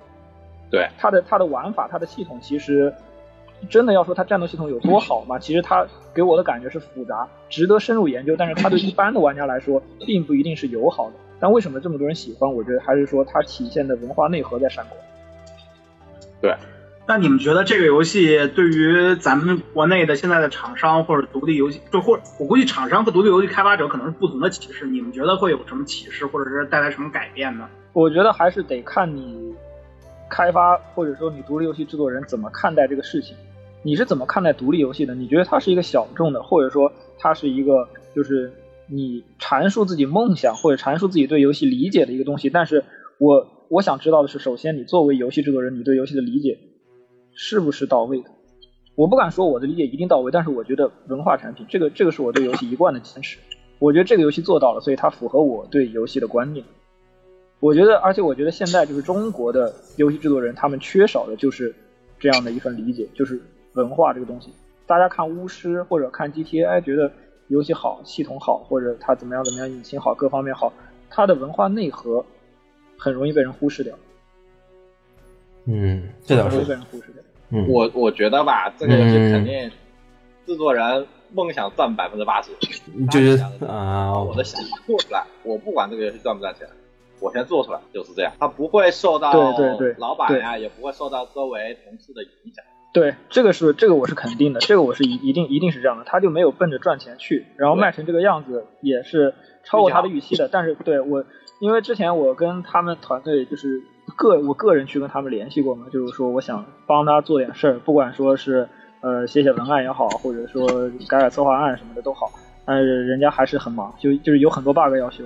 [0.73, 2.91] 对它的它的玩法、它的系统其实
[3.69, 5.37] 真的要说它战斗系统有多好嘛？
[5.39, 8.35] 其实它给我的感觉是复杂，值得深入研究。
[8.35, 11.13] 但是它对一般的玩家来说，并不一定是友好的。
[11.39, 12.51] 但为什么这么多人喜欢？
[12.51, 14.99] 我觉得还是说它体现的文化内核在闪光。
[16.41, 16.55] 对。
[17.05, 24.87] 那你们觉得这个游戏对于咱们国内的现在的厂商或者独立游戏，就或我估计厂商和独立游戏开发者可能是不同的启示。
[24.87, 27.67] 你们觉得会有什么启示，或者是带来什么改变呢？
[27.91, 29.53] 我觉得还是得看你
[30.33, 33.37] 开发或者说你独立游戏制作人怎么看待这个事情。
[33.83, 35.13] 你是怎么看待独立游戏的？
[35.13, 38.51] 你觉得它是一个小众的，或者说它是一个就是
[38.87, 42.49] 你阐述自己梦想或者阐述自己对游戏理解的一个东西？
[42.49, 42.83] 但是
[43.19, 46.57] 我我想知道的是，首先你作为游戏制作人，你对游戏的理解
[47.35, 48.31] 是不是到位的？
[48.95, 53.37] 我不敢说我的理解一定到位，但是我觉得文化产品这个这个是我对游戏一贯的坚持。
[53.79, 56.65] 我觉得这个游戏做到了，所以它符合我对游戏的观念。
[57.63, 61.73] 我觉得，而且我觉得现在就是中国的游戏制作人，他们缺少的就是
[62.19, 63.41] 这样的一份理解，就是。
[63.75, 64.53] 文化这个东西，
[64.85, 67.11] 大家看巫师或者看 GTA，哎，觉得
[67.47, 70.71] 游戏好，系统好，或者它怎么样怎么样，引擎好，各方面好，
[71.09, 72.23] 它的文化内核
[72.99, 73.95] 很容易被人忽视掉。
[75.65, 76.59] 嗯，这倒是。
[76.59, 77.23] 被人忽视掉。
[77.49, 79.71] 嗯，我我觉得吧，这个游戏肯定
[80.45, 82.51] 制作人梦想赚百分之八十，
[83.09, 86.67] 就是啊，我的想做出来，我不管这个游戏赚不赚钱，
[87.23, 92.63] 我先做出来就是这样，他不会受到对对对老板呀，也不会受到周围同事的影响。
[92.91, 99.33] 对，这个是这个我是肯定的，这个我是一一定一定是这样的，他就没有奔着赚钱去，然后卖成这个样子也是
[99.63, 100.47] 超过他的预期的。
[100.51, 101.23] 但是对我，
[101.59, 103.81] 因为之前我跟他们团队就是
[104.15, 108.67] 个我个人去跟他们联系过嘛，就是说我想帮他做点事儿，不管说是
[109.01, 110.67] 呃写写文案也好，或者说
[111.09, 112.29] 改改策划案什么的都好，
[112.63, 115.23] 但是人家还是很忙，就就是有很多 bug 要修，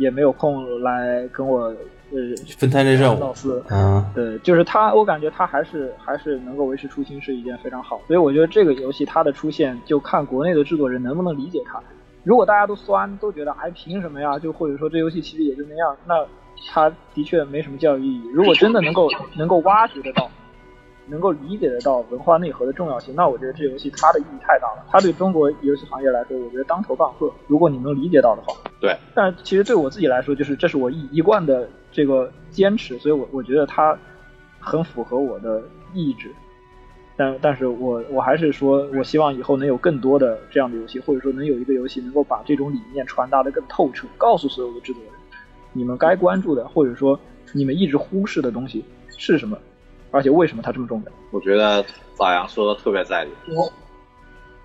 [0.00, 1.72] 也没有空来跟我。
[2.12, 2.18] 呃，
[2.58, 11.80] 分摊这任务，老四，嗯，对，就是他，我感觉他还是还是能够维持初心是一件非常好，所以我觉得这个游戏它的出现就看国内的制作人能不能理解它。
[12.24, 14.36] 如果大家都酸，都觉得哎凭什么呀？
[14.40, 16.26] 就或者说这游戏其实也就那样，那
[16.72, 18.28] 它的确没什么教育意义。
[18.34, 20.28] 如果真的能够能够挖掘得到。
[21.10, 24.86] 能够理解得到文化内核的重要性，那我觉得这游戏它的意义太大了。
[24.88, 27.30] 它对中国游戏行业来说，我觉得当头棒喝。
[27.46, 28.96] 如果你能理解到的话，对。
[29.14, 33.98] 但其实对我自己来说，就是这是我一一贯的这个坚持，所以我我觉得它
[34.58, 36.30] 很符合我的意志。
[37.16, 45.12] 但但是我我还是说，我希望以后能有更多的这样的游戏，或者说能有一个游戏能够把这种理念传达的更透彻，告诉所有的制作人，
[45.72, 47.18] 你们该关注的，或者说
[47.52, 48.82] 你们一直忽视的东西
[49.18, 49.58] 是什么。
[50.10, 51.12] 而且为什么它这么重要？
[51.30, 51.84] 我觉得
[52.18, 53.30] 老杨说的特别在理。
[53.54, 53.72] 我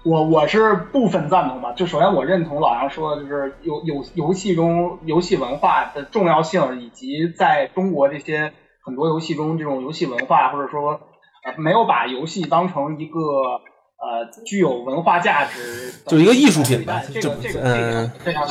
[0.04, 1.74] 我我是部分赞同吧。
[1.74, 8.54] 就首先我认同老杨说的，就是游游游戏中游戏文化的重要性，以及在中国这些
[8.84, 11.00] 很多游戏中这种游戏文化，或者说
[11.44, 17.02] 呃没有把游戏当成一个呃具有文化价值，就一个艺术品吧。
[17.14, 18.48] 这个这个嗯非常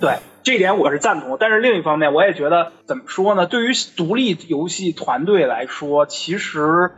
[0.00, 0.16] 对。
[0.44, 3.46] 这点我是赞同，但是另一方面，我也觉得怎么说呢？
[3.46, 6.92] 对于独立游戏团队来说，其实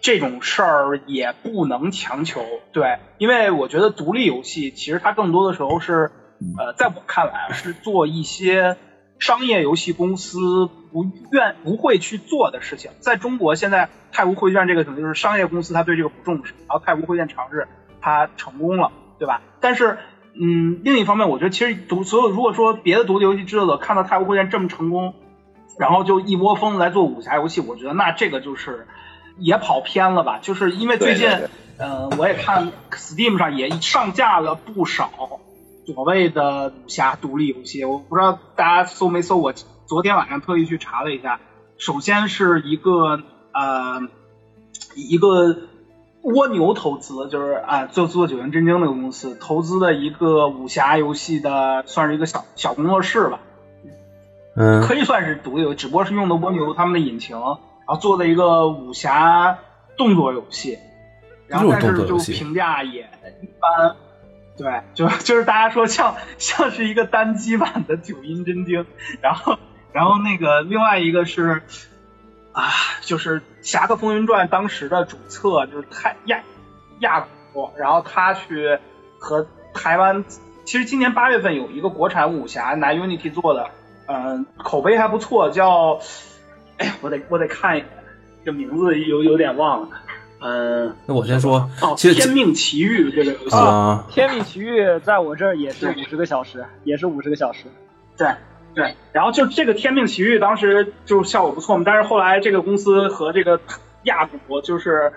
[0.00, 6.12] 这种事儿也不能强求，对，因为我觉得独立游戏其实它更多的时候是，
[6.56, 8.76] 呃，在我看来是做一些
[9.18, 12.92] 商业游戏公司不愿不会去做的事情。
[13.00, 17.66] 在中国现在太古汇卷这个可能就是商业公司他对这个不重视，然后太古汇卷尝试
[18.00, 19.42] 它成功了，对吧？
[19.60, 19.98] 但是。
[20.34, 25.14] 嗯，另一方面，我觉得其实独所有如果说别的独立游戏制作者看到太古汇剑这么成功，
[25.78, 28.86] 然后就一窝蜂来做武侠游戏，我觉得那这个就是
[29.38, 30.38] 也跑偏了吧。
[30.42, 31.28] 就是因为最近，
[31.76, 35.40] 呃，我也看 Steam 上也上架了不少
[35.84, 39.52] 所谓的武侠独立游戏，我不知道大家搜没搜，我
[39.86, 41.40] 昨天晚上特意去查了一下，
[41.76, 43.20] 首先是一个
[43.52, 44.00] 呃
[44.96, 45.68] 一个。
[46.22, 53.40] 蜗牛投资就是啊，做做九阴真经那个公司投资的一个武侠游戏的，算是一个小小工作室吧。
[54.54, 57.44] 嗯，可以算是独有，只不过是用的蜗牛他们的引擎，然
[57.86, 59.58] 后做的一个武侠
[59.96, 60.78] 动作游戏。
[61.48, 63.10] 然后但是就评价也
[63.42, 63.96] 一般。
[64.56, 68.86] 对，就就是大家说像像是一个单机版的九阴真经。
[69.20, 69.58] 然后
[69.92, 71.62] 然后那个另外一个是。
[72.52, 76.40] 啊，就是《侠客风云传》当时的主策就是太亚
[77.00, 78.78] 亚古，然后他去
[79.18, 80.22] 和台湾，
[80.64, 83.70] 其实今年八月份有一个国产武侠拿 Unity 做的，
[84.06, 85.98] 嗯，口碑还不错，叫，
[86.76, 87.88] 哎呀，我得我得看一眼，
[88.44, 89.88] 这名字有有点忘了，
[90.40, 97.64] 嗯，那我先说，哦，《天命奇遇》这个游戏，《啊天命奇遇》在我这儿也是五十个小时，也是五十个小时，
[98.18, 98.28] 对。
[98.74, 103.60] 对，然后就这个《天命奇遇》当时就效果不错嘛，但是后来这个公司和这个
[104.04, 105.12] 亚古就是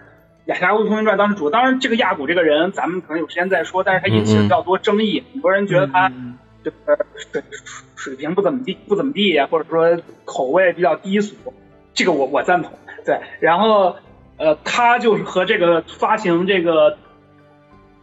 [0.46, 6.78] 雅加乌通传》当时主，当然这个亚古这个人咱们可能有时间再说，但是他引起了比较多争议，很多人觉得他嗯就是
[7.32, 7.44] 水
[7.96, 11.36] 水平不怎么地，不怎么地，或者说口味比较低俗，
[11.94, 12.72] 这个我我赞同。
[13.06, 13.96] 对，然后
[14.38, 16.98] 呃，他就是和这个发行这个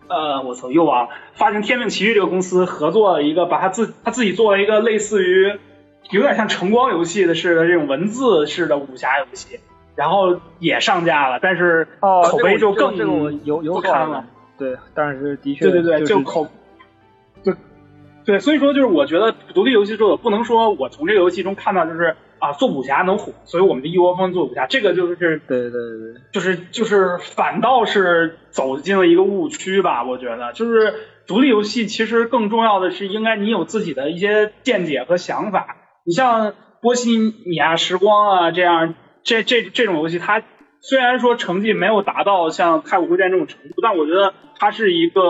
[0.08, 5.58] 呃，我操，又忘了，发行《天命奇遇》这个公司合作了一个，把他自他自己做了一个类似于
[6.10, 9.60] 有点像橙光游戏的似的这种文字式的武侠游戏，
[9.94, 14.24] 然后也上架了，但是哦，口碑这个我更这个有有不堪了。
[14.58, 16.46] 对，但是的确对对对，就就口，
[17.42, 17.54] 对
[18.24, 25.70] 对，所以说就是我觉得独立游戏作者不能说我从这个游戏中看到就是啊做武侠能火，所以我们就一窝蜂做武侠，这个就是对对对，
[26.32, 30.52] 就是就是反倒是走进了一个误区吧，我觉得。
[30.52, 30.92] 就是
[31.28, 37.16] 独立游戏其实更重要的是应该你有自己的一些见解和想法，你像波西
[37.46, 40.42] 米亚时光啊这样这这这种游戏，它
[40.80, 45.22] 虽然说成绩没有达到像《太古会战》这种程度，但我觉得它是一个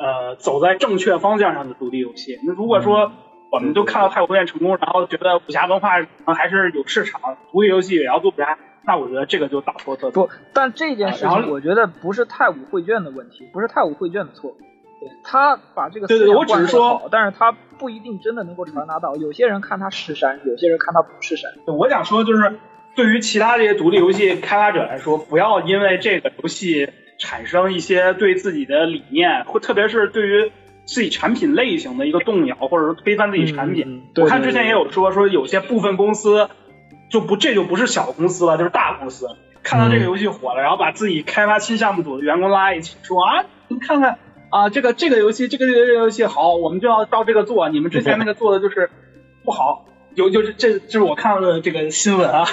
[0.00, 2.40] 呃走在正确方向上的独立游戏。
[2.44, 3.12] 那如果说
[3.50, 5.90] 我们都看到《太古会战》成功，然后觉得武侠文化
[6.34, 7.20] 还是有市场，
[7.52, 10.26] 独立游戏也要做武侠，那我觉得这个就大错特错。
[10.26, 14.56] 不，但这件事情我觉得不是太武绘卷的问题，不是太武绘卷的错。
[15.00, 19.16] 对他把这个对对思想我只是说灌输好，但是他不一定真的能够传达到。
[19.16, 21.50] 有些人看他是山，有些人看他不是山。
[21.66, 22.58] 我想说就是，
[22.94, 30.52] 对于其他这些独立游戏开发者来说，不要因为这个游戏产生一些对自己的理念，或特别是对于
[30.84, 33.84] 自己产品类型的一个动摇，或者说推翻自己产品。
[33.86, 36.48] 嗯嗯对我看之前也有说说有些部分公司
[37.10, 39.26] 就不这就不是小公司了，就是大公司。
[39.62, 44.18] 看到这个游戏火了，然后把自己开发新项目组的员工拉一起说啊，你看看
[44.48, 47.68] 啊，这个这个游戏这个这个这个游戏好，我们就要照这个做。
[47.68, 48.90] 你们之前那个做的就是
[49.44, 52.46] 不好，有就是这就是我看到的这个新闻啊，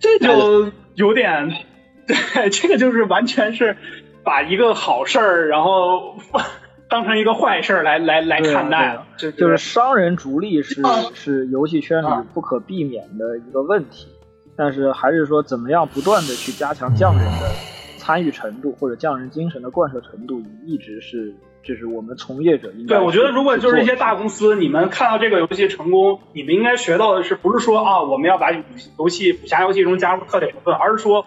[0.00, 1.52] 这就有点
[2.08, 3.76] 对，这个就是完全是
[4.24, 6.16] 把一个好事儿，然后
[6.94, 14.06] 当成一个坏事来来来看待就就是商人逐利是啊是游戏圈里啊不可避免的一个问题，
[14.56, 17.50] 但是还是说怎么样不断的去加强匠人的
[17.98, 21.34] 参与程度或者匠人精神的贯彻程度，一直是
[21.64, 31.26] 就是我们从业者应该对，我觉得如果就是一些大公司，你们看到这个游戏成功，你们应该学到的是，不是说啊，我们要把游戏武侠游戏中加入特点成分，而是说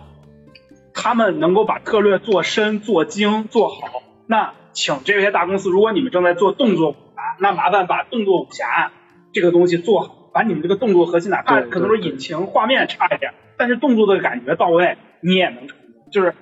[0.93, 4.01] 他们能够把策略做深、做精、做好。
[4.27, 8.91] 那请这些大公司，如果你们正在做动作武侠，那麻烦把动作武侠
[9.33, 16.11] 这个东西做好，把你们这个动作核心，哪怕可能说引擎、画面差一点，但是动作的感觉到位，你也能成功。
[16.11, 16.35] 就是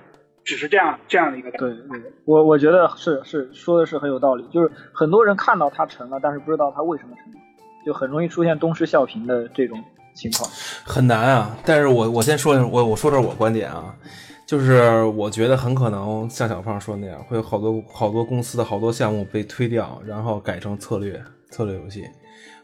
[0.44, 1.66] 只是这样这样的一个感觉。
[1.66, 7.38] 对对，我我觉得是是说的是很有道理，就是很多人看到它成了，但是不知道它为什么成了，
[7.86, 9.82] 就很容易出现东施效颦的这种
[10.14, 10.46] 情况。
[10.84, 11.56] 很难啊。
[11.64, 13.94] 但是我我先说一下，我我说点我观点啊，
[14.46, 21.20] 就是我觉得很可能像小胖说那样，会有好多好多公司的好多项目被推掉，然后改成策略
[21.50, 22.04] 策略游戏。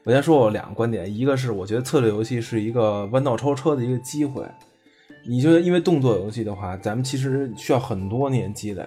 [0.04, 4.44] 我先说我两个观点，一个是我觉得策略游戏是一个弯道超车的一个机会。
[5.26, 8.86] 你就因为动作游戏的话，咱们其实需要很多年积累。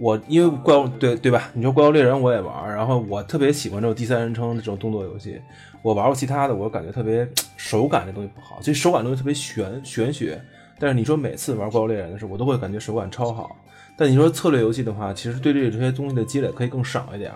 [0.00, 1.50] 我因为怪物对对吧？
[1.52, 5.40] 你说怪物猎人我也玩，然后我特别喜欢这种第三人称的这种动作游戏。
[5.82, 10.40] 我玩过其他的，我感觉特别手感这东西不好，就手感东西特别玄玄学。
[10.78, 13.50] 但是你说每次玩怪物猎人的时候，我都会感觉手感超好。
[13.96, 17.32] 但你说策略游戏的话，其实对这这些东西的积累可以更少一点，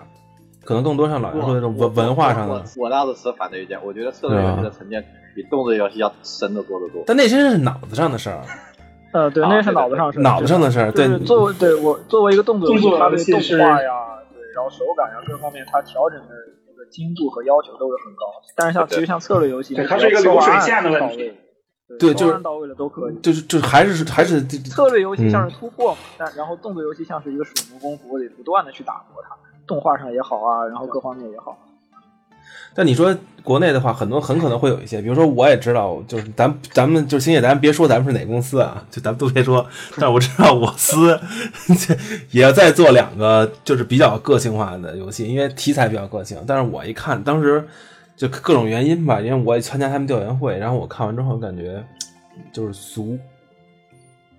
[0.65, 2.65] 可能更多像老杨说的这种文文化上我的。
[2.77, 5.01] 我倒是持反对意见，我觉得策略游戏的沉淀
[5.33, 7.03] 比动作游戏要深得多得多。
[7.07, 8.43] 但那些是脑子上的事儿，
[9.13, 10.91] 呃，对，啊那是脑子上是脑子上的事儿。
[10.91, 16.27] 对，作为对我作为一个动作游戏，它对动画呀，对，然后手感呀各方面，它调整的
[16.67, 18.25] 那个精度和要求都是很高。
[18.57, 21.31] 但是像其实像策略游戏，它是一个流水线的问题
[21.97, 23.15] 对就是到位了都可以。
[23.21, 29.35] 就是就是还是还是策略游戏像嗯是突破嘛，但然后动作游戏像是一个水磨功夫，我得不断的去打磨它，
[29.65, 31.57] 动画上也好啊，然后各方面也好。
[32.75, 33.13] 但你说
[33.43, 39.65] 国内的话，很多很可能会有一些，比如说我也知道，就是咱咱们就是星野，咱别说咱们是哪公司啊，就咱们都别说，
[39.97, 41.19] 但我知道我司
[42.31, 46.37] 也在做两个就是比较个性化的游戏，因为题材比较个性。
[46.47, 47.67] 但是我一看，当时
[48.19, 51.81] 就各种原因吧，因为我也参加他们调研会，然后我看完之后感觉
[52.51, 53.17] 就是俗，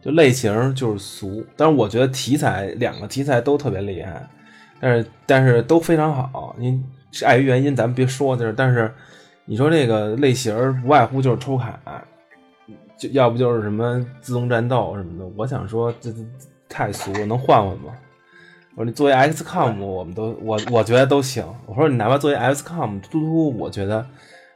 [0.03, 1.43] 就类型就是俗。
[1.57, 4.29] 但是我觉得题材两个题材都特别厉害，
[4.79, 6.55] 但是但是都非常好。
[6.59, 6.79] 你
[7.25, 8.93] 碍于原因，咱们别说就是，但是
[9.47, 11.81] 你说这个类型儿无外乎就是抽卡，
[12.99, 15.27] 就要不就是什么自动战斗什么的。
[15.39, 16.19] 我想说这这
[16.69, 17.95] 太俗了，能换换吗？
[18.81, 21.45] 我说你作为 XCOM，我们都我我觉得都行。
[21.67, 24.07] 我说你哪怕作为 XCOM 突突，我觉得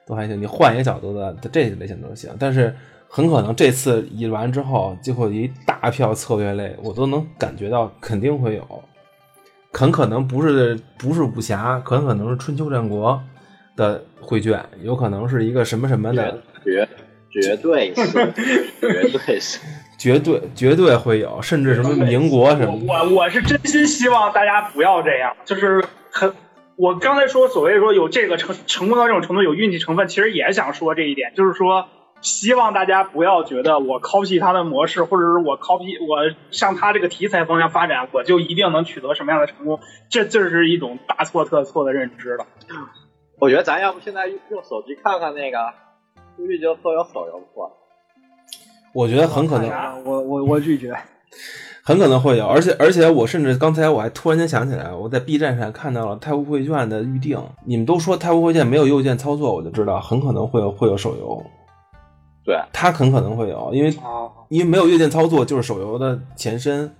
[0.06, 0.40] 都还行。
[0.40, 2.34] 你换一个角度的，这些类型都行。
[2.38, 2.74] 但是
[3.06, 8.82] 很可能这次一完之后，就会一大票策略类，我都能感觉到肯定会有，
[9.74, 13.22] 很可能不是不是武侠，很可能是春秋战国
[13.76, 16.88] 的绘卷，有可能是一个什么什么的，绝
[17.30, 18.10] 绝对是，
[18.80, 19.60] 绝对是，
[19.98, 26.34] 绝对绝对会有，甚至什么民国什么，我我是真心希望大家不要这样，就是很。
[26.76, 31.86] 我刚才说所谓说有这个成成功到这种程度有运气成分，其实也想说这一点，就是说
[32.20, 39.78] 希望大家不要觉得我 copy 他的模式，或者是我 copy 我向他这个题材方向发展，我就一定能取得什么样的成功，
[40.10, 42.44] 这这是一种大错特错的认知了。
[43.38, 45.58] 我觉得咱要不现在用手机看看那个，
[46.36, 47.70] 估计就都有手游不？
[48.94, 49.70] 我觉得很可能，
[50.04, 50.94] 我我我拒绝。
[51.86, 57.38] 很可能会有，而且而且我甚至刚才我还突然间想起来，我在 B 站上看到了《太湖会卷》的预定。
[57.66, 61.44] 你们都说《太湖会卷》没有右键操作，我就知道很可能会有会有手游。
[62.42, 63.94] 对，它很可能会有，因为
[64.48, 66.90] 因为没有右键操作就是手游的前身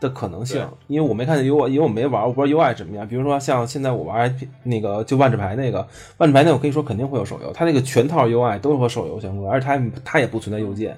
[0.00, 0.66] 的可能性。
[0.86, 3.06] 因为我没看见 U，因为我没玩，我不知道 UI 怎么样。
[3.06, 5.86] 比如说像现在我玩那个就万智牌那个
[6.16, 10.96] 万智牌那，我可以说肯定会有手游，它那个全套 UI 都是和手游相关，而且它它也不存在右键。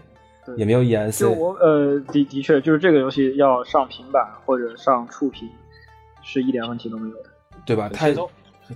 [0.57, 5.49] 也没有 ES，就我呃的的确就是这个游戏要上平板或者上触屏，
[6.23, 7.31] 是一点问题都没有的，
[7.65, 7.89] 对吧？
[7.93, 8.07] 它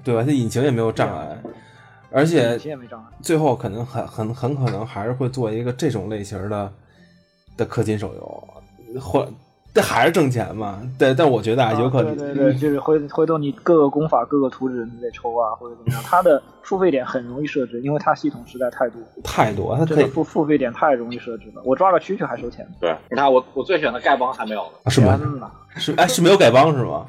[0.04, 0.22] 对吧？
[0.22, 1.42] 它引擎也没有障碍，
[2.10, 3.10] 而且引擎也没障碍。
[3.22, 6.72] 最后可能很很很可能还是会做一个这种类型的
[7.56, 9.28] 的氪金手游，或。
[9.76, 10.80] 这还是挣钱嘛？
[10.98, 16.02] 对，但我觉得啊，有可能，对对对，就是回回头你各个功法、各个图纸你得抽啊，或者怎么样。
[16.02, 21.60] 它的付费点很容易设置，因为它系统实在太多，太多，它可以付付费点太容易设置了。
[21.62, 22.66] 我抓个蛐蛐还收钱。
[22.80, 25.20] 对，你看我我最喜欢的丐帮还没有呢，是吗？
[25.76, 27.06] 是哎，是没有丐帮是吗？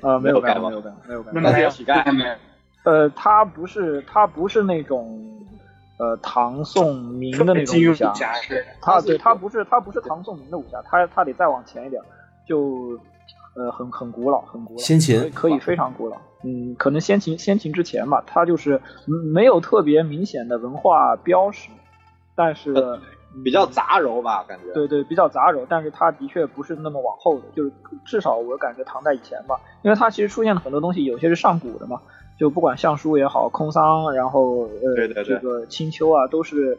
[0.00, 2.36] 呃，没有丐帮，没有丐帮，没有丐帮，没有乞丐。
[2.84, 5.24] 呃，它不是，它不是那种。
[5.98, 8.14] 呃，唐宋明的那种武侠，
[8.80, 12.00] 他对他不是他不是唐宋明的武侠，他他得再往前一点，
[12.46, 12.96] 就
[13.56, 18.80] 呃很很古老，很古老，先秦可以非常古老，嗯，可能先秦先秦之前吧，它就是
[19.32, 21.68] 没有特别明显的文化标识，
[22.36, 22.72] 但是
[23.44, 27.72] 比较杂糅吧，感觉对对比较杂糅，但是它的确不是那么往后的，就是
[28.04, 32.00] 至少我感觉唐代以前吧，因为它其实出现了很多东西，有些是上古的嘛。
[32.38, 36.78] 就不管相书也好，空桑，然后呃这个青丘啊，都是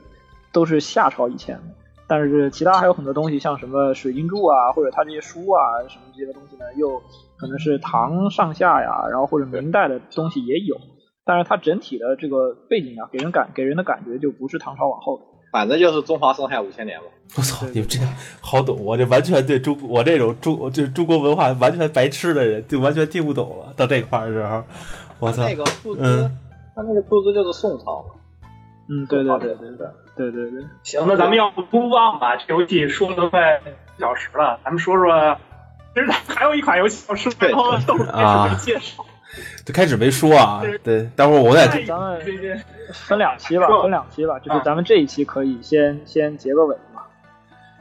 [0.53, 1.63] 都是夏朝以前的。
[2.07, 6.99] 但是其他还有很多东西，像什么水晶柱啊，或者他这些书啊，什么这些东西呢，又
[7.37, 10.75] 可能是唐上下呀，然后或者明代的东西也有。
[11.23, 15.23] 但是它整体的这个背景啊，给人感给人的感觉就不是唐朝往后的。
[15.51, 17.05] 反正就是中华上下五千年嘛。
[17.37, 17.99] 我操，你们这
[18.41, 23.71] 好懂，我这完全对中我这种中就是中国文化完全白痴的人，就完全听不懂了。
[23.77, 24.63] 到这块儿的时候。
[25.19, 26.29] 我操，那个树枝，
[26.75, 28.15] 他那个树枝就是宋朝嘛。
[28.89, 30.63] 嗯，对对对对对对对对。
[30.83, 32.35] 行，那咱们要不不忘吧？
[32.37, 33.61] 这游戏说了快
[33.97, 35.37] 一小时了，咱们说说，
[35.93, 39.05] 其实还有一款游戏要说，然后都没介绍。
[39.63, 41.67] 就开始没说啊，对，待会儿我再。
[41.85, 42.19] 咱们
[42.91, 47.03] 分两期吧，分两期吧，就是咱们这一期可以先先结个尾嘛，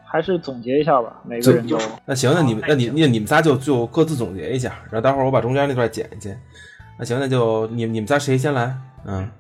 [0.05, 1.79] 还是总结一下吧，每个人都。
[2.05, 6.39] 那行，那你们那你那你们仨就就各自总结一下，然后待会儿我把中间那段剪一剪。
[6.99, 8.77] 那行，那就你你们仨谁先来？
[9.07, 9.31] 嗯，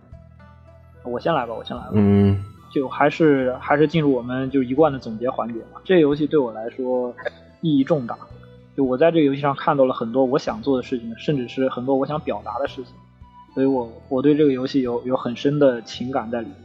[1.02, 1.90] 我先来吧，我先来吧。
[1.94, 2.40] 嗯，
[2.72, 5.80] 就还是还是进入我们就一贯的总结环节吧。
[5.84, 7.12] 这个游戏对我来说
[7.60, 8.16] 意义重大，
[8.76, 12.94] 就我在这个游戏上看到了很多我想做的事情，甚至是很多我想表达的事情，
[13.54, 16.56] 所以我我对这个游戏有有很深的情感在里面。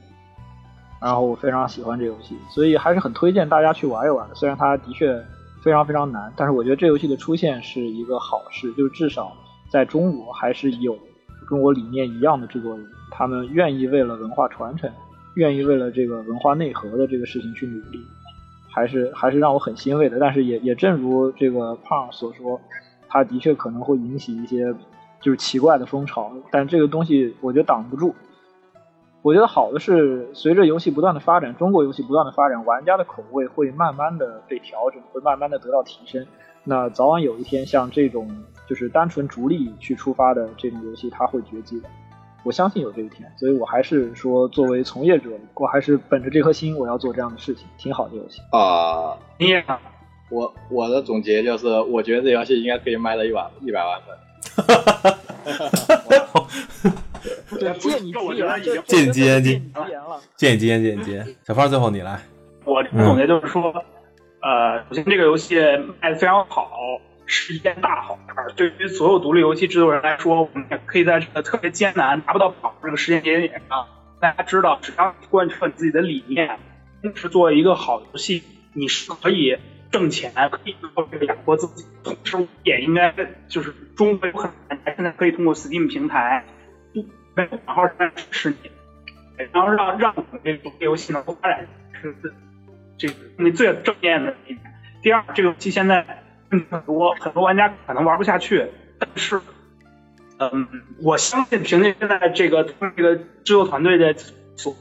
[1.01, 4.25] 然后我非常喜欢这游戏，所以还是很推荐大家去玩一玩。
[4.35, 5.19] 虽然它的确
[5.63, 9.35] 非常非常难，但是我觉得这游戏的出现是一个好事，就是至少。
[9.73, 10.95] 在中国还是有
[11.47, 14.87] 跟我理念一样的制作人，他们愿意为了文化传承，
[15.33, 17.99] 愿意为了这个文化内核的这个事情去努力，
[18.69, 20.19] 还是还是让我很欣慰的。
[20.19, 22.61] 但是也也正如这个胖所说，
[23.09, 24.71] 他的确可能会引起一些
[25.19, 28.13] 就是奇怪的风潮，但这个东西我觉得挡不住。
[29.23, 36.23] 我觉得好的是，随着游戏不断的发展，中国游戏不断的发展，玩家的口味会慢慢的被调整，会慢慢的得到提升。
[36.63, 38.29] 那早晚有一天，像这种。
[38.73, 41.87] 就是单纯逐利去出发的这种游戏，它会绝迹的。
[42.41, 49.15] 我相信有这一天，所以我还是说，作为从业者，我还是本着这颗心，我要做这样的事情，挺好的游戏啊。
[49.37, 49.63] 你也，
[50.31, 54.17] 我我的总结就是，我觉得这游戏应该可以卖到一万一百万份。
[54.57, 56.47] 哈哈哈哈哈！
[57.59, 59.43] 对，借你吉言，借你吉言，
[60.35, 61.27] 借你吉言，借你吉言。
[61.45, 62.19] 小胖，最后你来。
[62.65, 63.71] 我总结就是说，
[64.41, 65.59] 呃，首先这个游戏
[66.01, 66.71] 卖的非常好。
[67.33, 68.53] 是一件大好事。
[68.55, 73.87] 对于所有独立游戏制作人来说，我们也可以在这个特别艰难、拿不到宝这个时间节点上，
[74.19, 76.59] 大家知道，只要贯彻你自己的理念，
[77.15, 79.57] 是作为一个好游戏，你是可以
[79.91, 83.13] 挣钱，可以靠这个养活自己，同时也应该
[83.47, 84.51] 就是中国有很
[84.95, 86.45] 现在可以通过 Steam 平台，
[87.35, 88.69] 没有账号来支持你，
[89.51, 91.67] 然后让让这个游戏能够发展，
[91.99, 92.15] 是
[92.97, 94.59] 这个你最正面的一点。
[95.01, 96.22] 第二，这个游戏现在
[96.69, 99.41] 很多，很多玩家可能玩不下去，但是。
[100.39, 100.67] 嗯，
[101.01, 104.13] 我相信凭借现在这个他们这个制作团队的
[104.57, 104.75] 所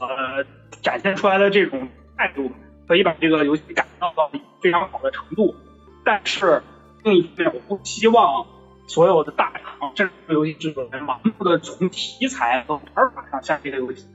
[0.81, 2.51] 展现出来的这种态度，
[2.87, 5.55] 可以把这个游戏改造到非常好的程度。
[6.03, 6.61] 但是
[7.03, 8.45] 另一方面，我不希望
[8.87, 14.05] 所有的大厂甚至游戏制作人盲目的从题材和玩法上向这个游戏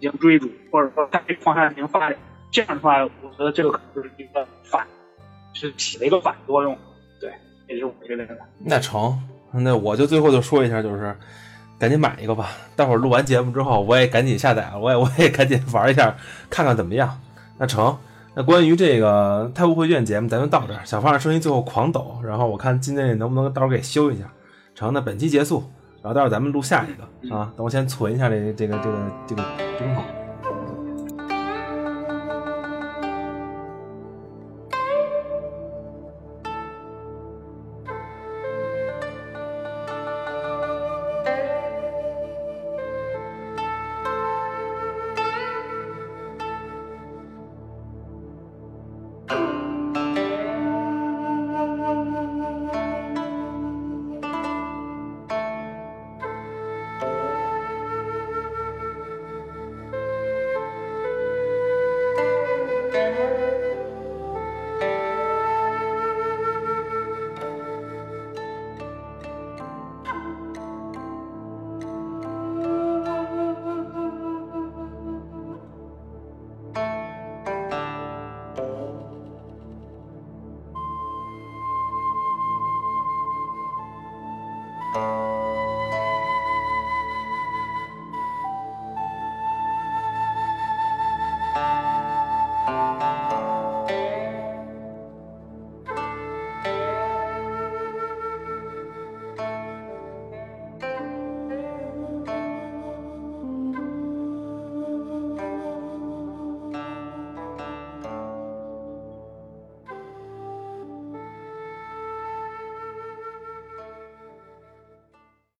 [0.00, 2.16] 进行追逐，或者说在这个方向进行发展。
[2.50, 4.86] 这样的话，我觉得这个可能就是一个反，
[5.52, 6.78] 是起了一个反作用。
[7.66, 8.36] 对，也是我这边的。
[8.58, 9.18] 那成。
[9.52, 11.16] 那我就最后就说一下，就是
[11.78, 12.50] 赶紧买一个吧。
[12.74, 16.16] 待会儿录完节目之后，我也赶紧下载了，我也我也赶紧玩一下，
[16.50, 17.20] 看看怎么样。
[17.58, 17.96] 那成。
[18.34, 20.80] 那关于这个太晤会卷节目，咱就到这儿。
[20.84, 24.24] 小胖的声音最后狂抖，然后我看今天能不能到时候给修一下。
[24.74, 24.92] 成。
[24.92, 25.62] 那本期结束，
[26.02, 27.52] 然后待会儿咱们录下一个啊。
[27.56, 29.42] 等我先存一下这这个这个这个
[29.78, 29.94] 东西。
[29.94, 30.23] Música